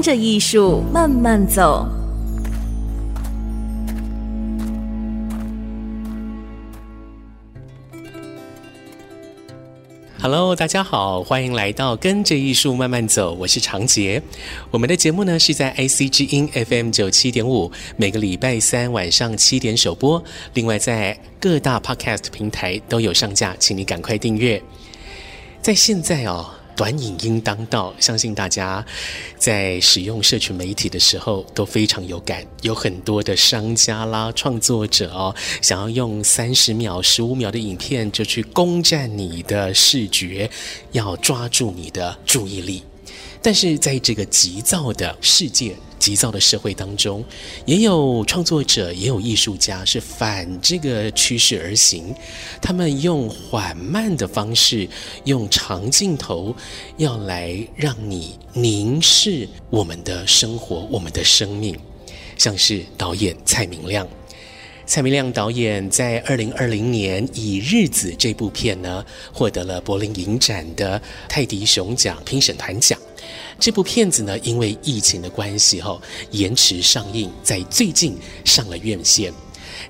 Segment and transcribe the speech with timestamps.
[0.00, 1.86] 跟着艺术慢慢走。
[10.22, 14.22] Hello，大家好，欢迎来到跟着艺术慢慢走，我是长杰。
[14.70, 20.24] 我们的节目呢是在 IC 之音 FM 九七点五，每个礼拜三晚上七点首播。
[20.54, 24.62] 另外在各大 Podcast 平台都有上架，请你赶快订阅。
[25.60, 26.52] 在现在哦。
[26.80, 28.82] 短影音当道，相信大家
[29.36, 32.42] 在使用社群媒体的时候都非常有感。
[32.62, 40.50] 有很多的商家啦、创作者哦，想要用三十秒、十五秒的影片就去攻占你的视觉，
[40.92, 42.82] 要抓住你的注意力。
[43.42, 47.24] 但是在这个急躁的世界，急躁的社会当中，
[47.64, 52.14] 也有创作者，也有艺术家是反这个趋势而行。
[52.60, 54.88] 他们用缓慢的方式，
[55.24, 56.54] 用长镜头，
[56.98, 61.78] 要来让你凝视我们的生活，我们的生命。
[62.36, 64.06] 像是导演蔡明亮，
[64.86, 72.99] 蔡明亮导演在二零二零年以《日子》这部片呢，获得了柏林影展的泰迪熊奖评审团奖。
[73.60, 79.30] 这部片子呢，因为疫情的关系，哈，延迟上映，在最近上了院线。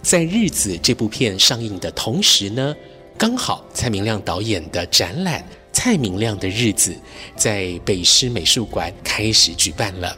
[0.02, 2.74] 在《日子》这部片上映的同时呢，
[3.16, 5.40] 刚好蔡明亮导演的展览
[5.72, 6.90] 《蔡明亮的日子》
[7.36, 10.16] 在北师美术馆开始举办了。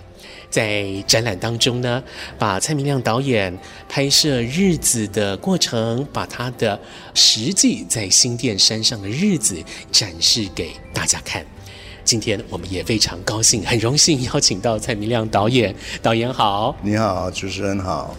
[0.48, 2.02] 在展览当中呢，
[2.38, 3.56] 把蔡明亮导演
[3.88, 6.78] 拍摄《日子》的过程，把他的
[7.14, 11.44] 实际在新店山上的日子展示给大家看。
[12.04, 15.74] 今天我们也非常高兴，很荣幸邀请到蔡明亮导演。
[16.02, 18.16] 导演好，你好，主持人好。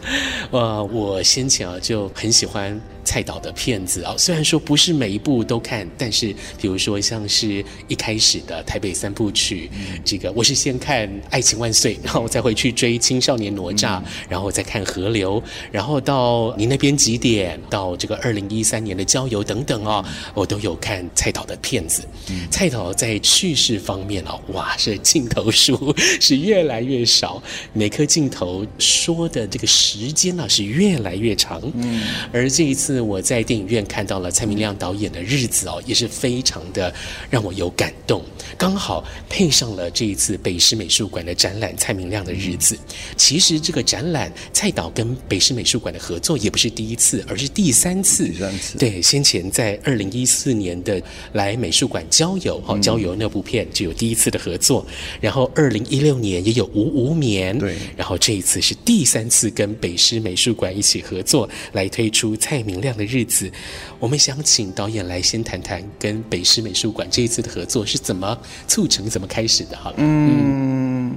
[0.52, 2.80] 呃，我先前啊就很喜欢。
[3.04, 15.42] 蔡导的片子啊，虽然说不是每一部都看，但是比如说像是一开始的《台北三部曲》，嗯，这个我是先看《爱情万岁》，然后再回去追《青少年哪吒》，嗯，然后再看《河流》，
[15.72, 20.04] 然后到你那边几点，到这个二零一三年的《郊游》等等啊，
[20.34, 22.04] 我都有看蔡导的片子。
[22.30, 27.44] 嗯，蔡导在叙事方面啊，哇，是镜头数 是越来越少，
[27.74, 31.62] 每颗镜头说的这个时间呢，啊，是越来越长。
[31.76, 32.93] 嗯，而这一次。
[33.02, 36.94] 我在电影院看到了蔡明亮导演的日子哦，也是非常的
[37.30, 38.24] 让我有感动。
[38.58, 42.76] 刚好配上了这一次北师美术馆的展览《蔡明亮的日子》。
[43.18, 48.28] 其实这个展览蔡导跟北师美术馆的合作也不是第一次，而是第三次。
[48.28, 48.78] 第三次。
[48.78, 51.02] 对，先前在二零一四年的
[51.34, 54.86] 来美术馆郊游哈，郊游那部片就有第一次的合作。
[55.20, 57.58] 然后二零一六年也有无无眠。
[57.58, 57.76] 对。
[57.98, 63.52] 然后这一次是第三次跟北师美术馆一起合作来推出蔡明亮的日子，
[63.98, 69.76] 我们想请导演来先谈谈跟北师美术馆这一次的合作是怎么促成、怎么开始的。
[69.76, 71.16] 好了，嗯，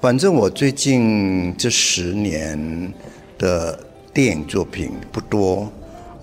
[0.00, 2.92] 反正我最近这十年
[3.38, 3.78] 的
[4.12, 5.72] 电影作品不多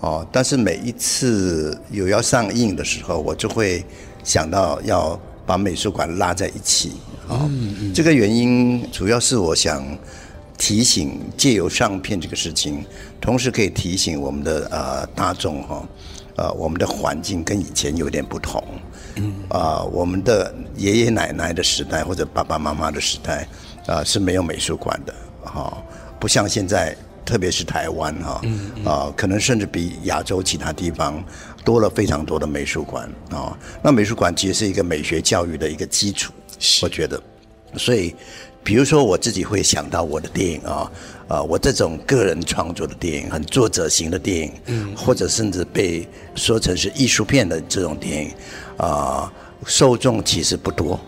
[0.00, 3.84] 哦，但是每一次有要上映的时候，我就会
[4.22, 6.92] 想到要把美术馆拉在一起。
[7.26, 9.82] 哦，嗯嗯，这个原因主要是我想。
[10.56, 12.84] 提醒借由上片这个事情，
[13.20, 15.88] 同时可以提醒我们的呃大众哈，
[16.36, 18.62] 呃我们的环境跟以前有点不同，
[19.16, 19.34] 嗯。
[19.48, 23.42] 啊、呃、我们的爷爷奶奶的时代或者爸爸妈妈的时代
[23.86, 25.82] 啊、呃、是没有美术馆的哈，
[26.20, 28.84] 不像现在，特别是台湾哈，啊、嗯嗯。
[28.84, 31.22] 呃、可能甚至比亚洲其他地方
[31.64, 36.32] 多了非常多的美术馆啊，那美术馆其实是一个美学教育的一个基础，
[36.80, 37.20] 我觉得，
[37.76, 38.14] 所以。
[38.64, 40.90] 比如说，我自己会想到我的电影啊，
[41.28, 48.32] 啊，我这种个人创作的电影，很作者型的电影，嗯，或者甚至被说成是艺术片的这种电影，
[48.78, 49.30] 啊，
[49.66, 50.98] 受众其实不多，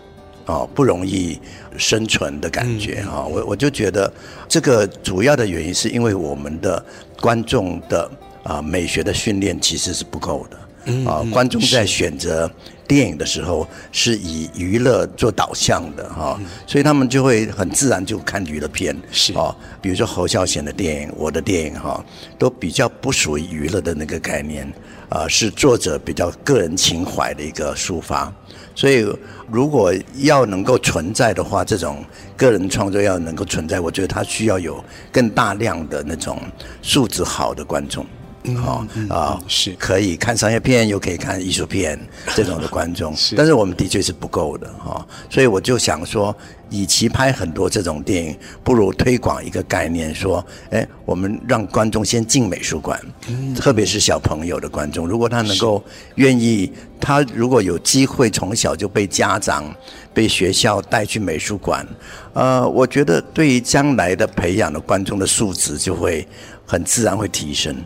[0.44, 1.40] 啊，不容易
[1.78, 4.12] 生存的感觉啊，我我就觉得
[4.46, 6.84] 这个主要的原因是因为我们的
[7.22, 8.10] 观众的
[8.42, 12.50] 啊美学的训练其实是不够的，啊，观众在选择
[12.86, 19.32] 电影的时候是以娱乐做导向的哈，所以他们就会很自然就看娱乐片是。
[19.34, 22.04] 哦，比如说侯孝贤的电影，我的电影哈，
[22.38, 24.66] 都比较不属于娱乐的那个概念，
[25.08, 28.32] 啊，是作者比较个人情怀的一个抒发。
[28.74, 29.06] 所以
[29.50, 32.04] 如果要能够存在的话，这种
[32.36, 36.38] 个人创作要能够存在，我觉得它需要有更大量的那种
[36.82, 38.04] 素质好的观众。
[38.54, 39.74] 好、嗯、啊，是。
[39.78, 41.98] 可以看商业片，又可以看艺术片
[42.34, 46.34] 这种的观众，是，但是我们的确是不够的哈，所以我就想说，
[46.70, 55.82] 与其拍很多这种电影，不如推广一个概念，说，哎，我们让观众先进美术馆，嗯，特别是小朋友的观众，如果他能够
[56.16, 56.70] 愿意，
[57.00, 59.64] 他如果有机会从小就被家长、
[60.12, 61.86] 被学校带去美术馆，
[62.32, 66.26] 呃，我觉得对于将来的培养的观众的素质就会
[66.66, 67.76] 很自然会提升。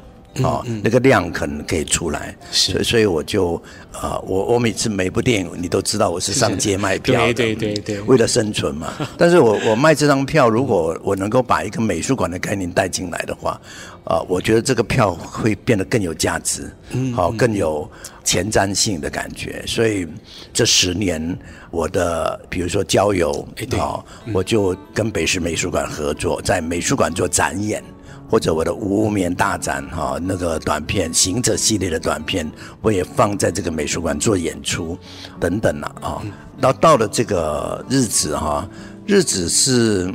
[0.43, 3.57] 哦，那个量可能可以出来，所以所以我就
[3.93, 8.93] 啊、呃，我我每次每部电影你都知道我是上街卖票的，对对对对，为了生存嘛。
[9.19, 13.61] 但是我我卖这张票，如果我能够把一个美术馆的概念带进来的话，
[14.05, 16.71] 啊、呃，我觉得这个票会变得更有价值，
[17.13, 17.91] 好，更有
[18.23, 19.63] 前瞻性的感觉。
[19.67, 20.07] 所以
[20.53, 21.37] 这十年
[21.73, 23.47] 我的比如说郊游，
[23.77, 27.83] 好，我就跟北师美术馆合作，在美术馆做展演。
[28.31, 32.49] 或者我的无眠大展哈，那个短片行者系列的短片，
[32.81, 34.97] 我也放在这个美术馆做演出，
[35.41, 36.23] 等等了啊。
[36.61, 38.69] 到到了这个日子哈，
[39.05, 40.15] 日子是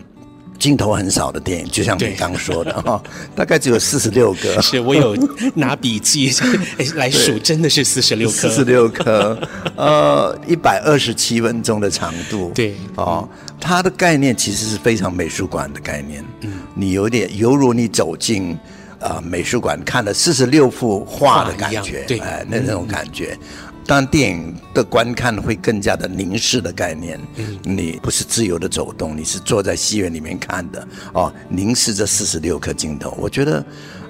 [0.57, 3.01] 镜头很少的电影，就像你刚说的哈，
[3.35, 4.61] 大概只有四十六个。
[4.61, 5.15] 是我有
[5.53, 6.31] 拿笔记
[6.95, 8.33] 来数，真的是四十六颗。
[8.33, 9.37] 四十六颗，
[9.75, 12.51] 呃，一百二十七分钟的长度。
[12.55, 13.27] 对，哦，
[13.59, 16.23] 它的概念其实是非常美术馆的概念。
[16.41, 16.53] 嗯。
[16.73, 18.51] 你有点犹如你走进
[18.99, 23.37] 啊、呃、美术馆看了四十六幅画的感觉，对，哎，那那种感觉。
[23.87, 27.19] 当然，电影的观看会更加的凝视的概念。
[27.35, 33.15] 嗯，你不是自由的走动，你是坐在戏院里面看的哦，凝视这四十六颗镜头。
[33.19, 33.57] 我觉得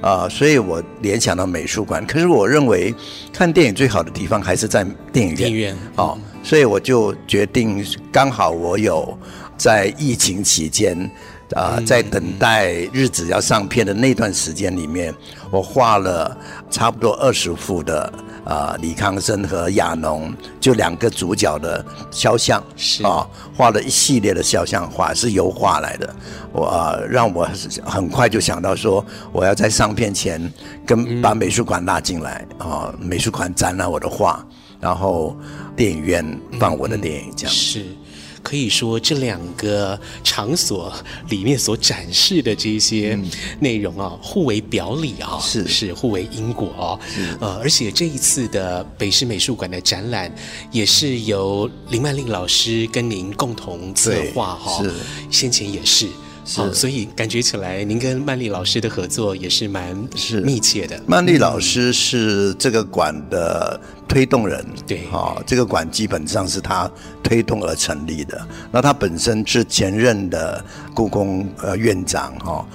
[0.02, 2.06] 啊、呃，所以我联想到美术馆。
[2.06, 2.96] 可是我认为
[3.34, 5.38] 看电影最好的地方还是在电影院。
[5.38, 9.18] 电影院哦，所以我就决定，刚好我有
[9.58, 11.10] 在疫情期间。
[11.54, 15.14] 啊、呃，在等待日子要上片的那段时间里面，
[15.52, 16.36] 我画了
[16.72, 18.14] 差不多二十幅的啊、
[18.46, 23.28] 呃，李康生和亚农就两个主角的肖像，是啊，
[23.58, 26.16] 画了一系列的肖像画，是油画来的。
[26.52, 27.50] 我、呃、让我
[27.84, 30.40] 很快就想到说，我要在上片前
[30.86, 34.46] 跟把美术馆拉进来啊、呃，美术馆展览我的画，
[34.80, 35.36] 然后
[35.76, 36.24] 电影院
[36.60, 37.86] 放我的电影，这样、嗯、是。
[38.46, 40.94] 可以说，这两个场所
[41.30, 43.20] 里面所展示的这些
[43.60, 47.00] 内容啊，互为表里啊，是是互为因果哦。
[47.40, 50.32] 呃，而且这一次的北师美术馆的展览，
[50.72, 54.94] 也是由林曼丽老师跟您共同策划哈，是
[55.32, 56.08] 先前也是。
[56.46, 61.02] 是、哦，所以感觉起来，您跟曼丽老师的合作也是蛮是密切的。
[61.08, 66.90] 曼丽老师是这个馆的推动人，对，哈，这个馆基本上是他
[67.24, 68.48] 推动而成立的。
[68.72, 70.64] 那他本身是前任的
[70.94, 72.66] 故宫呃院长，哈。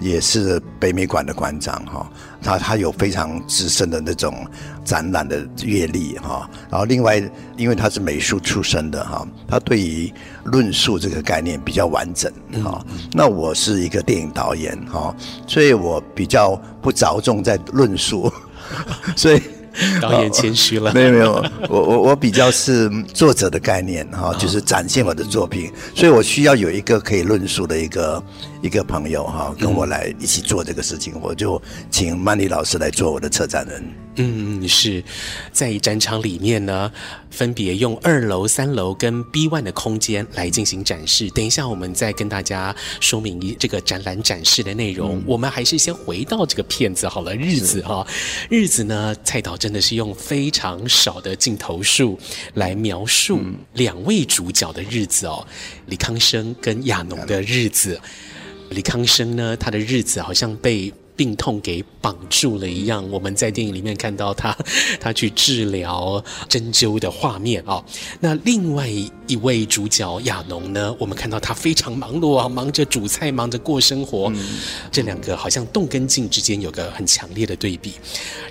[0.00, 2.10] 也是北美馆的馆长哈，
[2.42, 4.46] 他他有非常资深的那种
[4.84, 7.22] 展览的阅历哈，然后另外
[7.56, 10.12] 因为他是美术出身的哈，他对于
[10.44, 12.32] 论述这个概念比较完整
[12.62, 12.84] 哈。
[13.12, 15.14] 那我是一个电影导演哈，
[15.46, 18.32] 所以我比较不着重在论述，
[19.16, 19.42] 所以。
[20.00, 28.22] 导演谦虚了，没有没有，我我我比较是作者的概念哈，就是展现我的作品，所以我需要有一个可以论述的一个
[28.62, 31.60] 一个朋友哈，跟我来一起做这个事情，我就
[31.90, 33.84] 请曼丽老师来做我的策展人。
[34.20, 35.02] 嗯，是。
[35.52, 36.90] 在展场里面呢，
[37.30, 41.30] 分别用二楼、三楼跟 B one 的空间来进行展示。
[41.30, 45.16] 等一下，我们再跟大家说明一这个展览展示的内容。
[45.16, 48.06] 嗯、我们还是先回到这个片子好了，日子哈，
[48.48, 52.18] 日子呢，蔡导真的是用非常少的镜头数
[52.54, 53.40] 来描述
[53.74, 55.46] 两位主角的日子哦，
[55.86, 58.00] 李康生跟亚农的日子。
[58.70, 60.92] 李康生呢，他的日子好像被。
[61.18, 64.56] 病痛给绑住了一样，我们在电影里面看到他，
[65.00, 67.84] 他去治疗针灸的画面啊、哦。
[68.20, 68.88] 那另外
[69.26, 74.30] 一位主角亚农呢，我们看到他非常忙碌啊，忙着煮菜，忙着过生活。
[74.32, 74.60] 嗯、
[74.92, 77.94] 这两个好像动跟静之间有个很强烈的对比。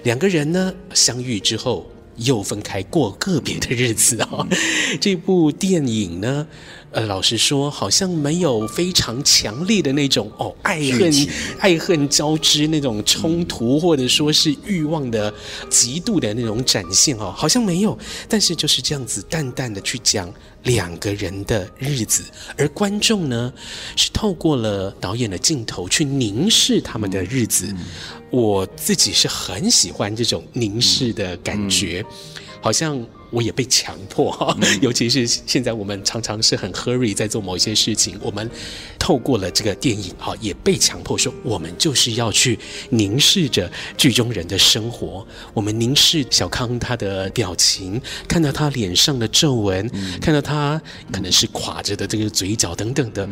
[0.03, 4.47] 两个人呢，相遇之后又分开过个别的日子啊、哦。
[4.99, 6.45] 这部电影呢，
[6.91, 11.11] 呃，老实说，好像没有非常强烈的那种哦，爱恨
[11.59, 15.31] 爱恨交织那种冲突，或者说是欲望的
[15.69, 17.95] 极度的那种展现哦，好像没有。
[18.29, 22.23] 但是就是这样子淡淡的去讲两个人的日子，
[22.57, 23.53] 而观众呢，
[23.97, 27.67] 是透过了导演的镜头去凝视他们的日子。
[28.31, 32.03] 我自己是很喜欢这种凝视的感觉，
[32.61, 33.05] 好像。
[33.29, 38.49] 我也被强迫哈， 尤其是现在我们常常是很 hurry 在做某一些事情，我们
[38.97, 42.57] 透过了这个电影哈，也被强迫说，我们就是要去
[42.89, 49.89] 凝视着剧中人的生活，我们凝视小康他的表情，看到他脸上的皱纹，
[50.21, 50.81] 看到他
[51.11, 53.27] 可能是垮着的这个嘴角等等的，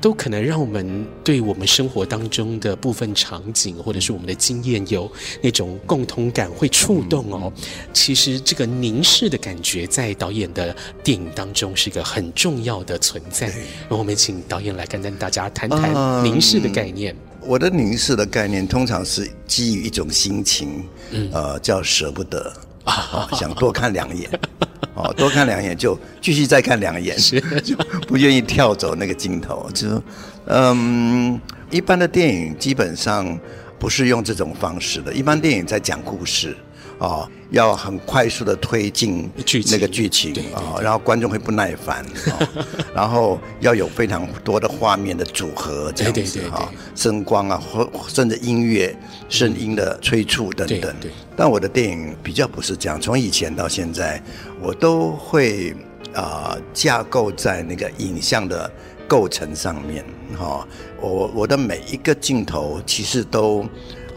[0.00, 7.52] 都可能让我们对我们生活当中的部分场景或者是我们的经验有那种共同感，会触动哦。
[7.92, 9.27] 其实这个凝视。
[9.28, 13.52] 的感觉在导演的电影当中是一个很重要的存在。
[13.88, 17.14] 那我们请导演来跟大家谈谈凝视的概念。
[17.14, 22.52] 嗯，我的凝视的概念通常是基于一种心情，嗯、呃，叫舍不得
[22.84, 24.28] 啊，想多看两眼，
[24.94, 27.16] 哦，多看两眼就继续再看两眼，
[27.62, 29.70] 就不愿意跳走那个镜头。
[29.72, 30.02] 就
[30.46, 33.38] 嗯，一般的电影基本上
[33.78, 36.56] 不是用这种方式的，一般电影在讲故事。
[36.98, 39.30] 哦，要很快速的推进
[39.70, 42.48] 那个剧情啊，然后观众会不耐烦，哦、
[42.92, 48.92] 然后要有非常多的画面的组合这样子哈，声光啊，或甚至音乐、
[49.28, 50.92] 声音的催促等等。
[51.36, 54.20] 但我的电影比较不是这样，从以前到现在，
[54.60, 55.70] 我都会
[56.12, 58.68] 啊、呃、架构在那个影像的
[59.06, 60.04] 构成上面
[60.36, 60.68] 哈、哦。
[61.00, 63.64] 我我的每一个镜头其实都。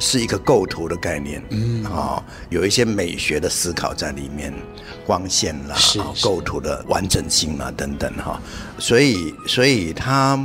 [0.01, 4.51] 是一个构图的概念，嗯，啊，有一些美学的思考在里面，
[5.05, 6.25] 光线啦，是是。
[6.25, 8.41] 构图的完整性啦，等等哈，
[8.79, 10.37] 所以，所以他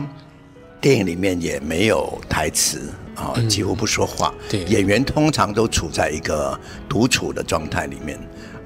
[0.79, 6.57] 电影里面也没有台词啊，几乎不说话，对，演员通常都处在一个
[6.89, 8.17] 独处的状态里面。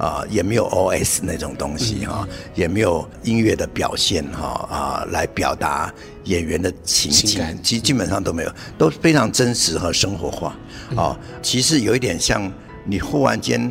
[0.01, 5.93] 啊，也没有 OS 那种东西哈，嗯、也没有音乐的表现哈啊，来表达
[6.25, 10.57] 演员的情景，基基本上都没有，都非常真实和生活化。
[10.97, 12.51] 啊、嗯，其实有一点像
[12.87, 13.71] 你忽然间，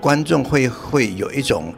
[0.00, 1.72] 观众会会有一种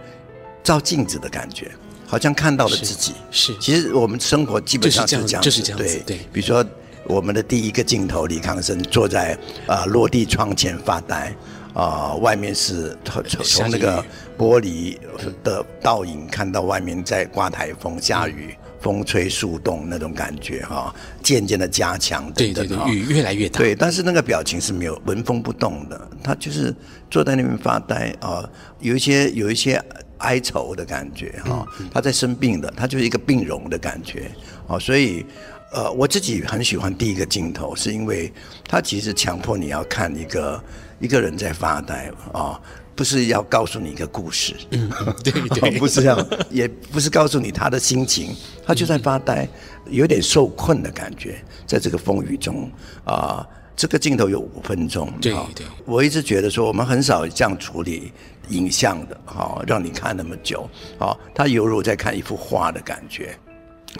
[0.64, 1.70] 照镜子的感觉，
[2.06, 3.12] 好像看到了自己。
[3.30, 6.26] 是，是其实我们生活基本上是这样子，就是这样子对对。
[6.32, 6.64] 比如说
[7.08, 11.34] 我们的第一个镜头，李康生坐在啊落地窗前发呆。
[11.72, 14.02] 啊、呃，外面是从从那个
[14.38, 14.96] 玻璃
[15.44, 23.58] 的倒影看到外面在刮台风、下雨、风吹树动那种感觉哈，渐渐的加强等等，对对对，雨越来越大。
[23.58, 26.74] 对，但是那个表情是没有纹风不动的，他就是
[27.10, 29.78] 坐在那边发呆啊、呃，有一些有一些
[30.16, 34.30] 哀愁的感觉哈，他在生病的，他就是一个病容的感觉
[34.66, 35.26] 啊，所以
[35.72, 38.32] 呃，我自己很喜欢第一个镜头，是因为
[38.68, 40.62] 他其实强迫你要看一个。
[40.98, 42.60] 一个人在发呆啊、哦，
[42.94, 44.90] 不是要告诉你一个故事，嗯，
[45.22, 49.46] 对对，不是这样，也不是告诉你他的心情，他就在发呆，
[49.90, 52.62] 有点受困的感觉，在这个风雨中
[53.04, 53.46] 啊、呃，
[53.76, 58.10] 这个镜头有五分钟，对对，我一直觉得说我们很少这样处理
[58.48, 60.62] 影像的，哈、哦，让你看那么久，
[60.98, 63.38] 啊、哦，他犹如在看一幅画的感觉，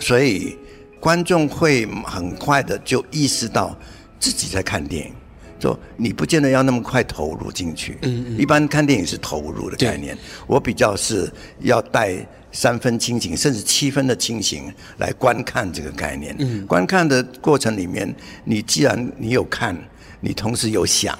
[0.00, 0.56] 所以
[1.06, 3.78] 观众会很快的就意识到
[4.18, 5.12] 自己在看电影。
[5.60, 12.16] 说你不见得要那么快投入进去，嗯嗯，一般看电影是投入的概念，我比较是要带
[12.50, 14.64] 三分清醒，甚至七分的清醒
[14.98, 16.34] 来观看这个概念。
[16.40, 19.78] 嗯，观看的过程里面，你既然你有看，
[20.20, 21.16] 你同时有想。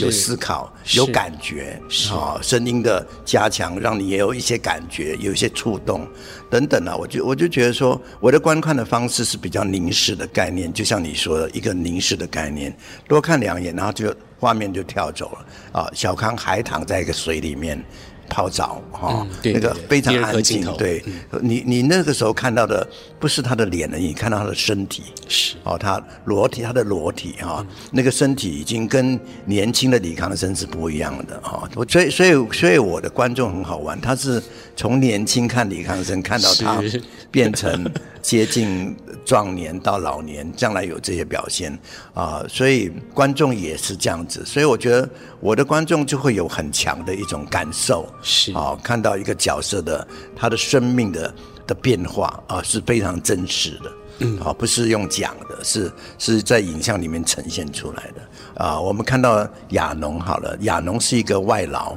[0.00, 1.80] 有思考，有感觉，
[2.12, 6.06] 啊，声音的加强，让你也有一些感觉，有一些触动，
[6.48, 12.74] 等等啊，我就我就觉得说，我的观看的方式是比较凝视的概念，就像你说的一个凝视的概念，
[13.08, 15.90] 多看两眼，然后就画面就跳走了啊。
[15.92, 17.82] 小康还躺在一个水里面。
[18.28, 20.64] 泡澡哈，那个非常安静。
[20.76, 21.04] 对，
[21.40, 22.86] 你你那个时候看到的
[23.18, 31.68] 不是他的脸而已，你看到他的身体是哦，他裸体，他的裸体哈，那个身体已经跟年轻的李康生是不一样的哈。
[31.88, 34.42] 所以所以所以我的观众很好玩，他是
[34.76, 36.82] 从年轻看李康生，看到他
[37.30, 37.90] 变成
[38.24, 41.78] 接近壮年到老年，将来有这些表现
[42.14, 44.42] 啊，所以观众也是这样子。
[44.46, 45.06] 所以我觉得
[45.40, 48.08] 我的观众就会有很强的一种感受。
[48.22, 51.34] 是啊，看到一个角色的他的生命的
[51.66, 58.80] 的变化啊，是非常真实的，嗯，啊，不是用讲的，是是在影像里面呈现出来的啊。
[58.80, 61.94] 我们看到亚农好了，亚农是一个外劳，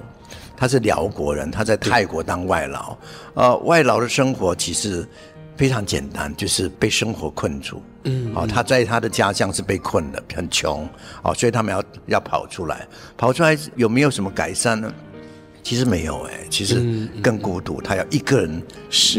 [0.57, 2.97] 他是辽国人，他在泰国当外劳，
[3.33, 5.07] 呃，外劳的生活其实
[5.57, 7.81] 非常简单，就是被生活困住。
[8.03, 10.87] 嗯，哦，他在他的家乡是被困的，很穷，
[11.23, 12.87] 哦，所以他们要要跑出来，
[13.17, 14.93] 跑出来有没有什么改善呢？
[15.67, 16.81] 其实没有哎，其实
[17.21, 18.63] 更孤独，他要一个人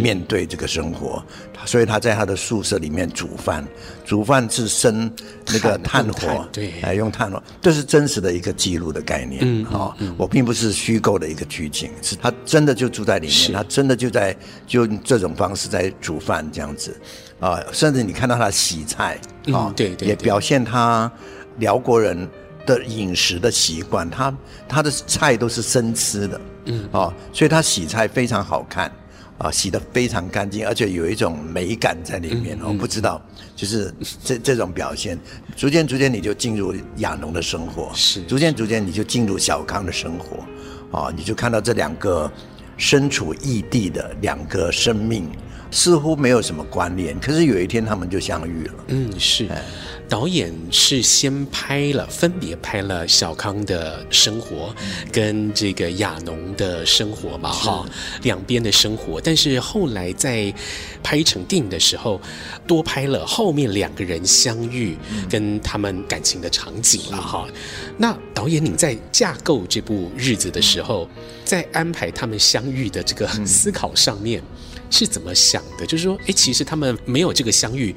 [0.00, 1.23] 面对这个生活，
[1.67, 3.62] 所以他在他的宿舍里面煮饭，
[4.02, 5.12] 煮饭是生
[5.52, 14.35] 那个炭火，对，来用炭火，这是真实的一个记录的概念，嗯，哦，我并不是虚构的一个剧情，是他真的就住在里面，他真的就在
[14.67, 16.99] 就用这种方式在煮饭这样子，
[17.40, 19.21] 啊，甚至你看到他洗菜，
[19.52, 21.12] 啊，对对，也表现他
[21.59, 22.26] 辽国人。
[22.67, 24.37] 的饮食的习惯，他
[24.69, 28.93] 他的菜都是生吃的，嗯，哦，所以他洗菜非常好看，
[29.38, 32.59] 啊，洗得非常干净，而且有一种美感在里面。
[32.62, 33.23] 我不知道，
[33.57, 35.19] 就是这这种表现，
[35.57, 42.31] 逐渐逐渐你就进入亚农的生活，是，逐渐逐渐你就进入小康的生活，啊，你就看到这两个
[42.77, 45.29] 身处异地的两个生命，
[45.71, 48.75] 似乎没有什么关联，可是有一天他们就相遇了。
[48.88, 49.49] 嗯，是。
[50.09, 54.75] 导演是先拍了，分别拍了小康的生活，
[55.12, 57.85] 跟这个亚农的生活嘛，哈，
[58.23, 59.21] 两边的生活。
[59.21, 60.53] 但是后来在
[61.03, 62.19] 拍成电影的时候，
[62.67, 64.97] 多拍了后面两个人相遇，
[65.29, 67.47] 跟他们感情的场景了，哈。
[67.99, 71.07] 那导演，你在架构这部日子的时候，
[71.45, 74.43] 在安排他们相遇的这个思考上面，
[74.90, 75.87] 是怎么想的？
[75.87, 77.95] 就是说，哎，其实他们没有这个相遇。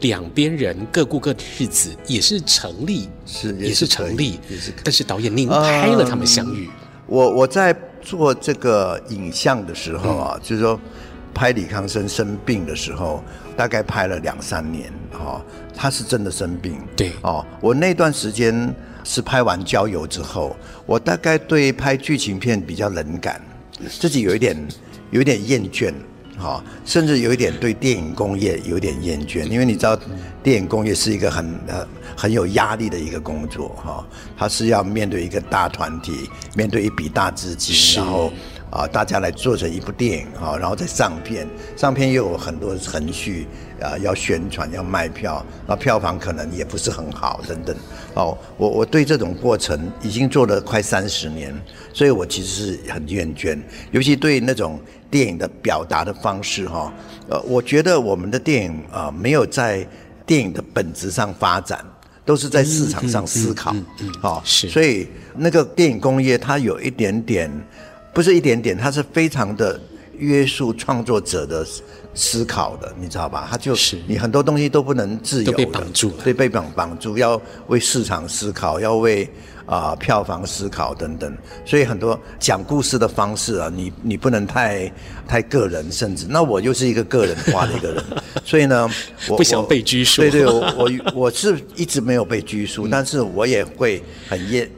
[0.00, 4.70] 两边人各过各的日子也是成立，是也是成立，也是。
[4.84, 6.66] 但是导演您拍了他们相遇。
[6.66, 6.72] 嗯、
[7.06, 10.78] 我我在做这个影像的时候啊，嗯、就是说
[11.32, 13.24] 拍李康生生病的时候，
[13.56, 16.76] 大概拍了两三年哈、哦，他是真的生病。
[16.94, 18.74] 对哦，我那段时间
[19.04, 23.40] 是拍完《郊游》之后，我大概对拍剧情片比较冷感，
[23.88, 24.54] 自己有一点
[25.12, 25.94] 有一点厌倦。
[26.36, 29.98] 好，甚至有一点对电影工业有点厌倦，因为你知道，
[30.42, 31.86] 电影工业是一个很呃
[32.16, 34.04] 很有压力的一个工作哈，
[34.36, 38.32] 它是要面对一个大团体，面对一笔大资金，然后
[38.68, 43.46] 啊大家来做成一部电影哈，然后再上片，上片又有很多程序
[43.80, 47.76] 啊，要宣传，要卖票，那票房可能也不是很好等等。
[48.14, 51.54] 哦，我我对这种过程已经做了快三十年，
[51.92, 53.56] 所以我其实是很厌倦，
[53.92, 54.80] 尤其对那种。
[55.14, 56.92] 电影的表达的方式，哈，
[57.28, 59.86] 呃，我觉得我们的电影啊，呃，没有在
[60.26, 61.78] 电影的本质上发展，
[62.24, 67.48] 都是在市场上思考，嗯好，是，所以那个电影工业它有一点点，
[68.12, 69.80] 不是一点点，它是非常的
[70.18, 71.64] 约束创作者的
[72.12, 73.46] 思考的，你知道吧？
[73.48, 79.30] 它就是你很多东西都不能自由的，被绑住了，对，被绑绑住，要为市场思考，要为。
[79.66, 81.32] 啊、呃，票房思考等等，
[81.64, 84.92] 所以很多讲故事的方式啊，你你不能太
[85.26, 88.04] 太个人，甚至那我又是一个个人化的一个人，
[88.44, 88.88] 所以呢，
[89.28, 90.22] 我不想被拘束。
[90.22, 94.70] 对对，我我我是一直没有被拘束，嗯、但是我也会很厌，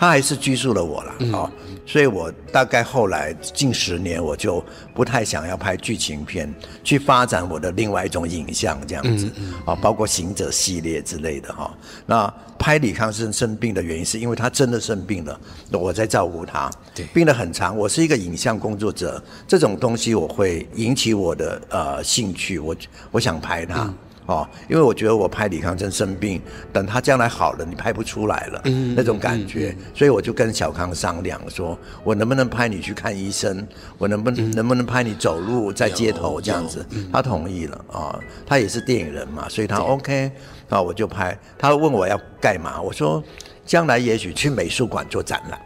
[0.00, 1.52] 他还是拘束了我了啊。
[1.86, 6.52] 所以我大概后来近十年，我就不太想要拍剧情片，
[6.84, 9.28] 去发展我的另外一种影像这样子
[9.64, 11.76] 啊，包括行者系列之类的哈。
[12.06, 15.38] 那拍李康生生病的原因，是因为他真的生病了，
[15.72, 16.70] 我在照顾他，
[17.12, 17.76] 病得很长。
[17.76, 22.76] 我是一个影像工作者，这种东西我会引起我的呃兴趣，我
[23.10, 23.92] 我想拍他。
[24.30, 26.40] 哦，因为我觉得我拍李康生生病，
[26.72, 33.66] 等他将来好了，你拍不出来了，嗯，那种感觉，所以我就跟小康商量说，我能不能拍你去看医生，
[33.98, 40.30] 我能不能、嗯、能不能拍你走路在街头这样子，他同意了啊、哦，他也是电影人嘛，所以他 OK，
[40.68, 41.36] 那我就拍。
[41.58, 43.20] 他问我要干嘛，我说
[43.66, 45.60] 将来也许去美术馆做展览，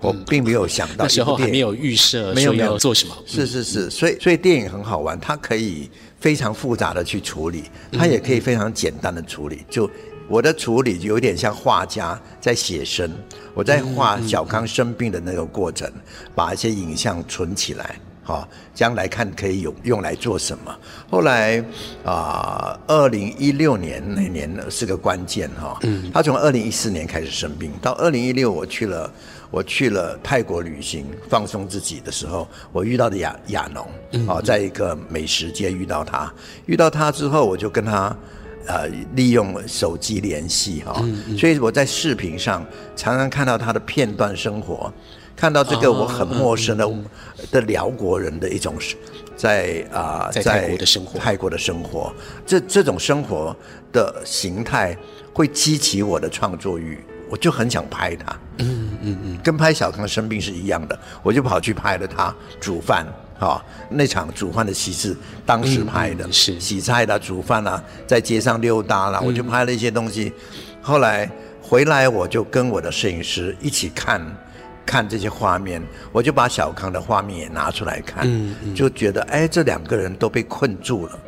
[0.00, 2.76] 我并没有想到、嗯、那时候还没有预设，没有没有。
[2.76, 5.88] 做什么，是是是，所以所以电影很好玩，它可以。
[6.20, 9.64] 非常复杂的去处理，它也可以非常简单的处理。
[9.70, 9.88] 就
[10.28, 13.10] 我的处理，就有点像画家在写生，
[13.54, 15.90] 我在画小康生病的那个过程，
[16.34, 20.78] 把一些影像存起来，好，将来看可以用用来做什么。
[21.10, 21.64] 后来
[22.04, 25.80] 啊，二零一六年那年是个关键哈，
[26.12, 29.10] 他从二零一四年开始生病，到二零一六我去了。
[29.50, 36.30] 我去了泰国旅行，放松自己的时候，我遇到的亚亚农啊，在一个美食街遇到他，
[36.66, 38.14] 遇到他之后，我就跟他
[38.66, 41.02] 呃利用手机联系哈，
[41.38, 42.62] 所以我在视频上
[42.94, 44.92] 常常看到他的片段生活，
[45.38, 46.90] 看到这个我很陌生的
[47.52, 48.74] 的辽国人的一种
[49.36, 52.12] 在啊在泰国的生活，泰国的生活，
[52.44, 53.56] 这这种生活
[53.92, 54.96] 的形态
[55.32, 56.98] 会激起我的创作欲。
[57.30, 63.06] 我就很想拍他，嗯嗯嗯，跟拍小康生病是一样的，我就跑去拍了他煮饭。
[63.38, 70.32] 好，那场煮饭的戏是当时拍的，是洗菜啦、煮饭啦，在街上溜达啦，我就拍了一些东西。
[70.80, 74.20] 后来回来，我就跟我的摄影师一起看，
[74.88, 78.26] 看这些画面，我就把小康的画面也拿出来看，
[78.74, 81.18] 就觉得哎，这两个人都被困住了。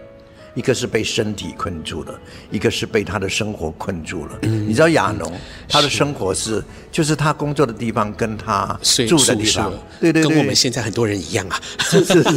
[0.55, 2.21] 一个是被身体困住了，
[2.51, 4.39] 一个是被他的生活困住了。
[4.43, 8.67] 嗯、你知道亚农、嗯、他的生活是，是就是他工作的地方跟他
[9.09, 12.31] 住的地方，对对对，跟我们现在很多人一样啊，是是是，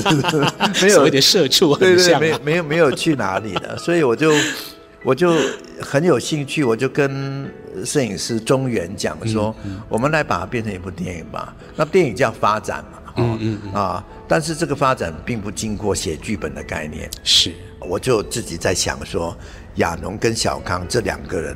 [0.86, 0.96] 没有。
[0.96, 4.32] 所谓的社畜很像、啊，对对，没有没有没有去哪里的，所以我就
[5.04, 5.34] 我就
[5.82, 7.52] 很有兴趣，我就跟
[7.86, 9.56] 摄影师中原讲说，
[9.90, 11.56] 我们来把它变成一部电影吧。
[11.76, 17.54] 那电影叫发展嘛，嗯嗯，嗯啊，但是这个发展并不经过写剧本的概念，是。
[17.80, 19.36] 我就自己在想说，
[19.76, 21.56] 亚农跟小康这两个人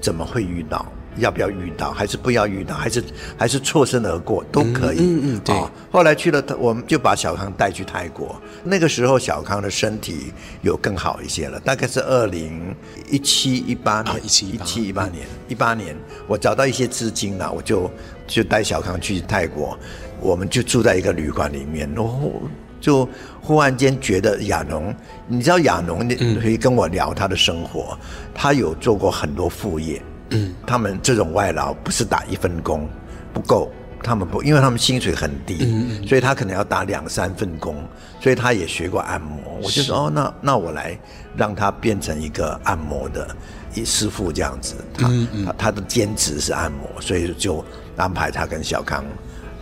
[0.00, 0.84] 怎么会遇到？
[1.16, 1.90] 要不要遇到？
[1.92, 2.74] 还是不要遇到？
[2.74, 3.04] 还是
[3.36, 4.98] 还是错身而过都可以。
[5.00, 5.54] 嗯嗯，对。
[5.90, 8.34] 后来去了，我们就把小康带去泰国。
[8.64, 11.60] 那个时候，小康的身体有更好一些了。
[11.60, 12.74] 大概是二零
[13.10, 15.96] 一七一八年，一七一七一八年，一八年，
[16.26, 17.90] 我找到一些资金了，我就
[18.26, 19.78] 就带小康去泰国。
[20.20, 22.42] 我们就住在一个旅馆里面，然后。
[22.80, 23.08] 就
[23.40, 24.92] 忽然间觉得亚农，
[25.28, 30.11] 你知道亚农，你可以跟我聊他的生活，嗯、他有做过很多副业，嗯，
[30.66, 32.88] 他们这种外劳不是打一份工
[33.32, 33.70] 不够，
[34.02, 37.76] 他们不，因为他们薪水很低，嗯、所以他可能要打两三份工，
[38.20, 40.98] 所以他也学过按摩，我就说哦，那那我来
[41.36, 43.34] 让他变成一个按摩的
[43.74, 47.64] 一师傅这样子，他、嗯嗯、他他的兼职是按摩，所以就
[47.96, 49.04] 安排他跟小康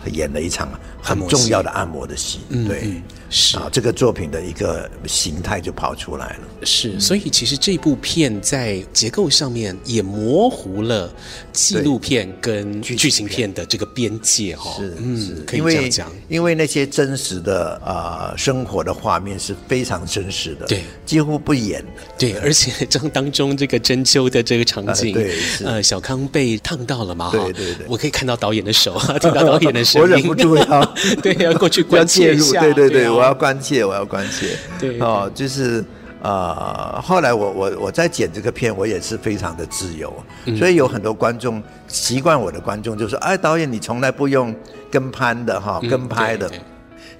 [0.05, 0.67] 演了一场
[1.01, 2.81] 很重要的按摩的戏，对。
[2.83, 2.91] 嗯。
[2.95, 3.57] 嗯是。
[3.57, 6.39] 啊，这个作品的一个形态就跑出来了。
[6.63, 11.11] 是，所以其实这部片在结构上面也模糊了
[11.51, 14.75] 纪录片跟剧情片的这个边界哈。
[14.77, 16.11] 是，嗯，可以这样讲。
[16.27, 21.83] 因为那些真实的啊生活的画面是非常真实的，对，几乎不演。
[22.17, 27.29] 对，而且这当中这个针灸的这个场景，对，呃，小康被烫到了嘛？
[27.31, 33.09] 对对对，我可以看到导演的手， 听到导演的声音，我忍不住要 对要过去关切一下，对对对。
[33.11, 34.57] 我要关切，我要关切。
[34.79, 35.83] 对哦，就是
[36.21, 40.13] 呃，后来我我我在剪这个片，我也是非常的自由，
[40.45, 44.55] 嗯、所以有很多观众习惯我的观众就说：“哎，导演，你从来不用
[44.91, 46.47] 跟拍的哈，跟拍的。
[46.49, 46.59] 嗯”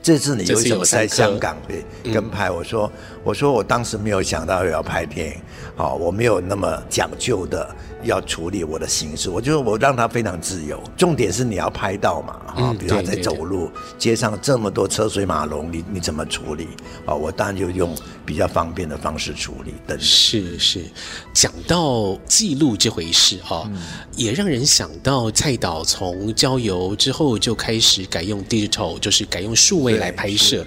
[0.04, 2.50] 这次你为什么在香港会跟拍？
[2.50, 2.92] 我说，
[3.24, 5.36] 我说我当时没有想到要拍电影，
[5.76, 7.70] 好，我没有那么讲究的
[8.04, 10.82] 要处理我的形式，我就我让他非常自由。
[10.98, 16.68] 重点是你要拍到嘛，啊，比如他在走路，街上这么多车水马龙，你你怎么处理？
[17.06, 19.74] 啊，我当然就用比较方便的方式处理。
[19.88, 20.84] 等是是，
[21.32, 23.72] 讲到记录这回事啊，
[24.18, 30.02] 也让人想到蔡导从郊游之后就开始改用 digital，就是改用数位。
[30.02, 30.66] 来拍摄，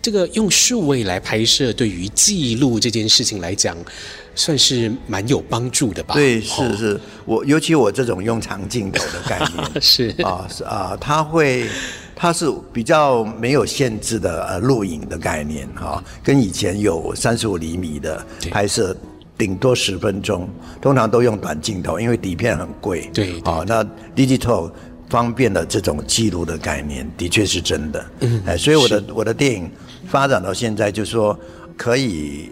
[0.00, 3.76] 这个用数位来拍摄，对于记录这件事情来讲，
[4.36, 6.14] 算是蛮有帮助的吧？
[6.14, 11.66] 对，是是，我尤其我这种用长镜头的概念 是啊是啊，它会
[12.14, 18.96] 它是比较没有限制的呃录影的概念哈，跟以前有三十五厘米的拍摄，
[19.36, 20.48] 顶多十分钟，
[20.80, 23.10] 通常都用短镜头，因为底片很贵。
[23.12, 23.82] 对啊，那
[24.14, 24.70] digital。
[25.08, 28.04] 方便的这种记录的概念，的确是真的。
[28.22, 29.70] 嗯，哎，所以我的我的电影
[30.08, 31.38] 发展到现在，就是说
[31.76, 32.50] 可以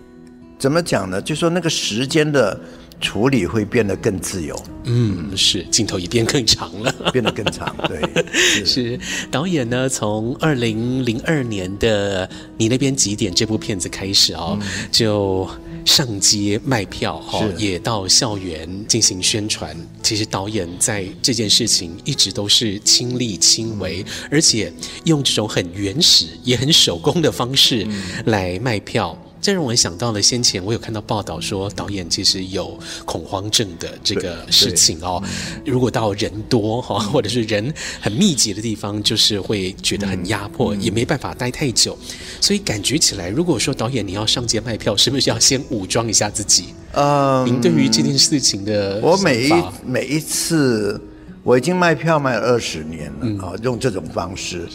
[0.64, 1.20] 怎么讲呢？
[1.20, 2.58] 就说那个时间的
[2.98, 4.58] 处理会变得更自由。
[4.84, 7.76] 嗯，是镜头也变更长了，变得更长。
[7.86, 8.00] 对，
[8.32, 9.00] 是，是
[9.30, 15.46] 导演呢，从二零零二年的你那边几点这部片子开始哦，嗯、就。
[15.84, 19.76] 上街卖票哈，是也到校园进行宣传。
[20.02, 24.72] 其实导演在这件事情一直都是亲力亲为，而且
[25.04, 27.86] 用这种很原始也很手工的方式
[28.24, 29.14] 来卖票。
[29.44, 35.22] 这让我想到了先前我有看到报道说，导演其实有恐慌症的这个事情哦。
[35.66, 41.94] 如果到人多哈，或者是人很密集的地方，就是会觉得很压迫，也没办法待太久。
[42.40, 46.68] 所以感觉起来，如果说导演你要上街卖票，是不是要先武装一下自己？
[46.92, 49.52] 嗯，您对于这件事情的，我每一
[49.84, 50.98] 每一次
[51.42, 54.66] 我已经卖票卖了二十年了啊，用这种方式，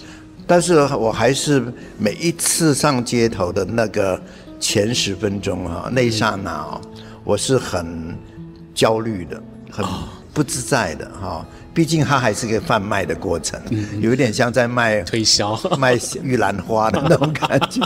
[0.45, 4.21] 但是我还是每一次上街头的那个。
[4.59, 6.81] 前十分钟哈，那一刹那哦，
[7.23, 8.15] 我是很
[8.73, 9.41] 焦虑的，
[9.71, 9.85] 很
[10.33, 11.45] 不自在的哈。
[11.73, 13.59] 毕竟它还是一个贩卖的过程，
[14.01, 17.81] 有一点像在卖推销、 卖玉兰花的那种感觉。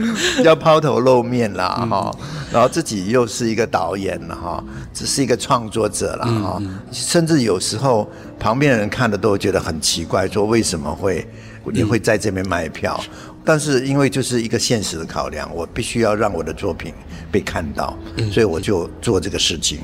[0.44, 2.16] 要抛头露面啦哈，
[2.50, 11.26] 然后自己又是一个导演了哈，只是一个创作者了哈，甚至有时候旁边的人看的都觉得很奇怪，说为什么会
[11.64, 12.98] 你会在这边卖票？
[13.44, 16.92] 但是因为就是一个现实的考量，我必须要让我的作品
[17.30, 17.96] 被看到，
[18.32, 19.78] 所以我就做这个事情，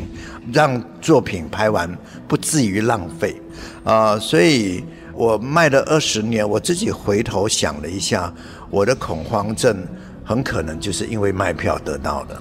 [0.52, 1.90] 让作品拍完
[2.28, 3.40] 不至于浪费
[3.84, 4.84] 啊，所以。
[5.18, 8.30] 我卖了二十年，我自己回头想了一下，
[8.68, 9.74] 我的恐慌症
[10.26, 12.38] 很可能就是因为卖票得到的。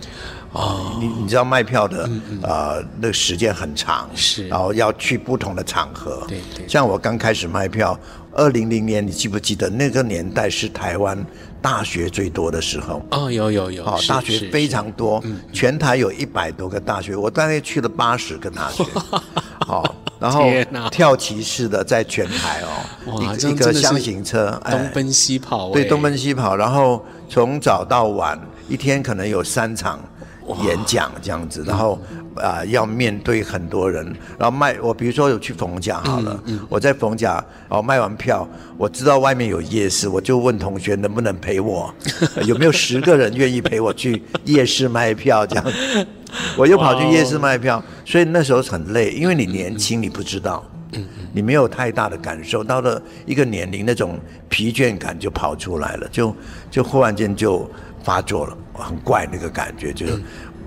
[0.51, 6.23] 哦，你你知道卖票的，嗯嗯、呃，那个时间很长，是，然后要去不同的场合。
[6.29, 6.65] 对对。
[6.67, 7.99] 像我刚开始卖票，
[8.31, 11.17] 二零零年，你记不记得那个年代是台湾
[11.61, 13.05] 大学最多的时候？
[13.11, 13.83] 哦，有有有。
[13.85, 15.21] 哦，大学非常多，
[15.51, 18.83] 全台有一百多个大学，我大概去了八十个大学。
[19.59, 19.93] 好。
[20.19, 20.49] 然后
[20.89, 22.61] 跳骑式的在全台
[23.05, 26.55] 哦， 一一个箱型车东奔西跑，对，东奔西跑。
[26.55, 29.99] 然后从早到晚，一天可能有三场
[30.63, 31.63] 演讲这样子。
[31.67, 31.99] 然后
[32.35, 34.05] 啊，要面对很多人。
[34.37, 37.33] 然后卖我，比如说有去逢甲好了，我在逢甲，
[37.69, 38.47] 然后卖完票，
[38.77, 41.93] 我知道外面有夜市，我就问同学能不能陪我，
[42.45, 45.65] 有没有十个人愿意陪我去夜市卖票这样。
[46.57, 50.63] 我又跑去夜市卖票，所以那时候很累，因为你年轻，你不知道，
[51.33, 56.35] 你没有太大的感受，到了一个年龄，那种疲倦感就跑出来了，就
[56.71, 57.69] 就忽然间就
[58.03, 60.19] 发作了，很怪那个感觉，就是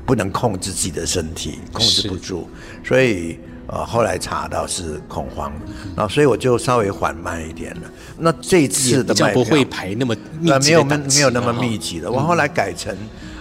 [0.07, 2.49] 不能控制自己的身体，控制不住，
[2.85, 5.53] 所以呃后来查到是恐慌，
[5.97, 7.83] 然后所以我就稍微缓慢一点了。
[8.19, 12.97] 那这次的卖票不会排那么密集，没有没有那么密集的，我后来改成。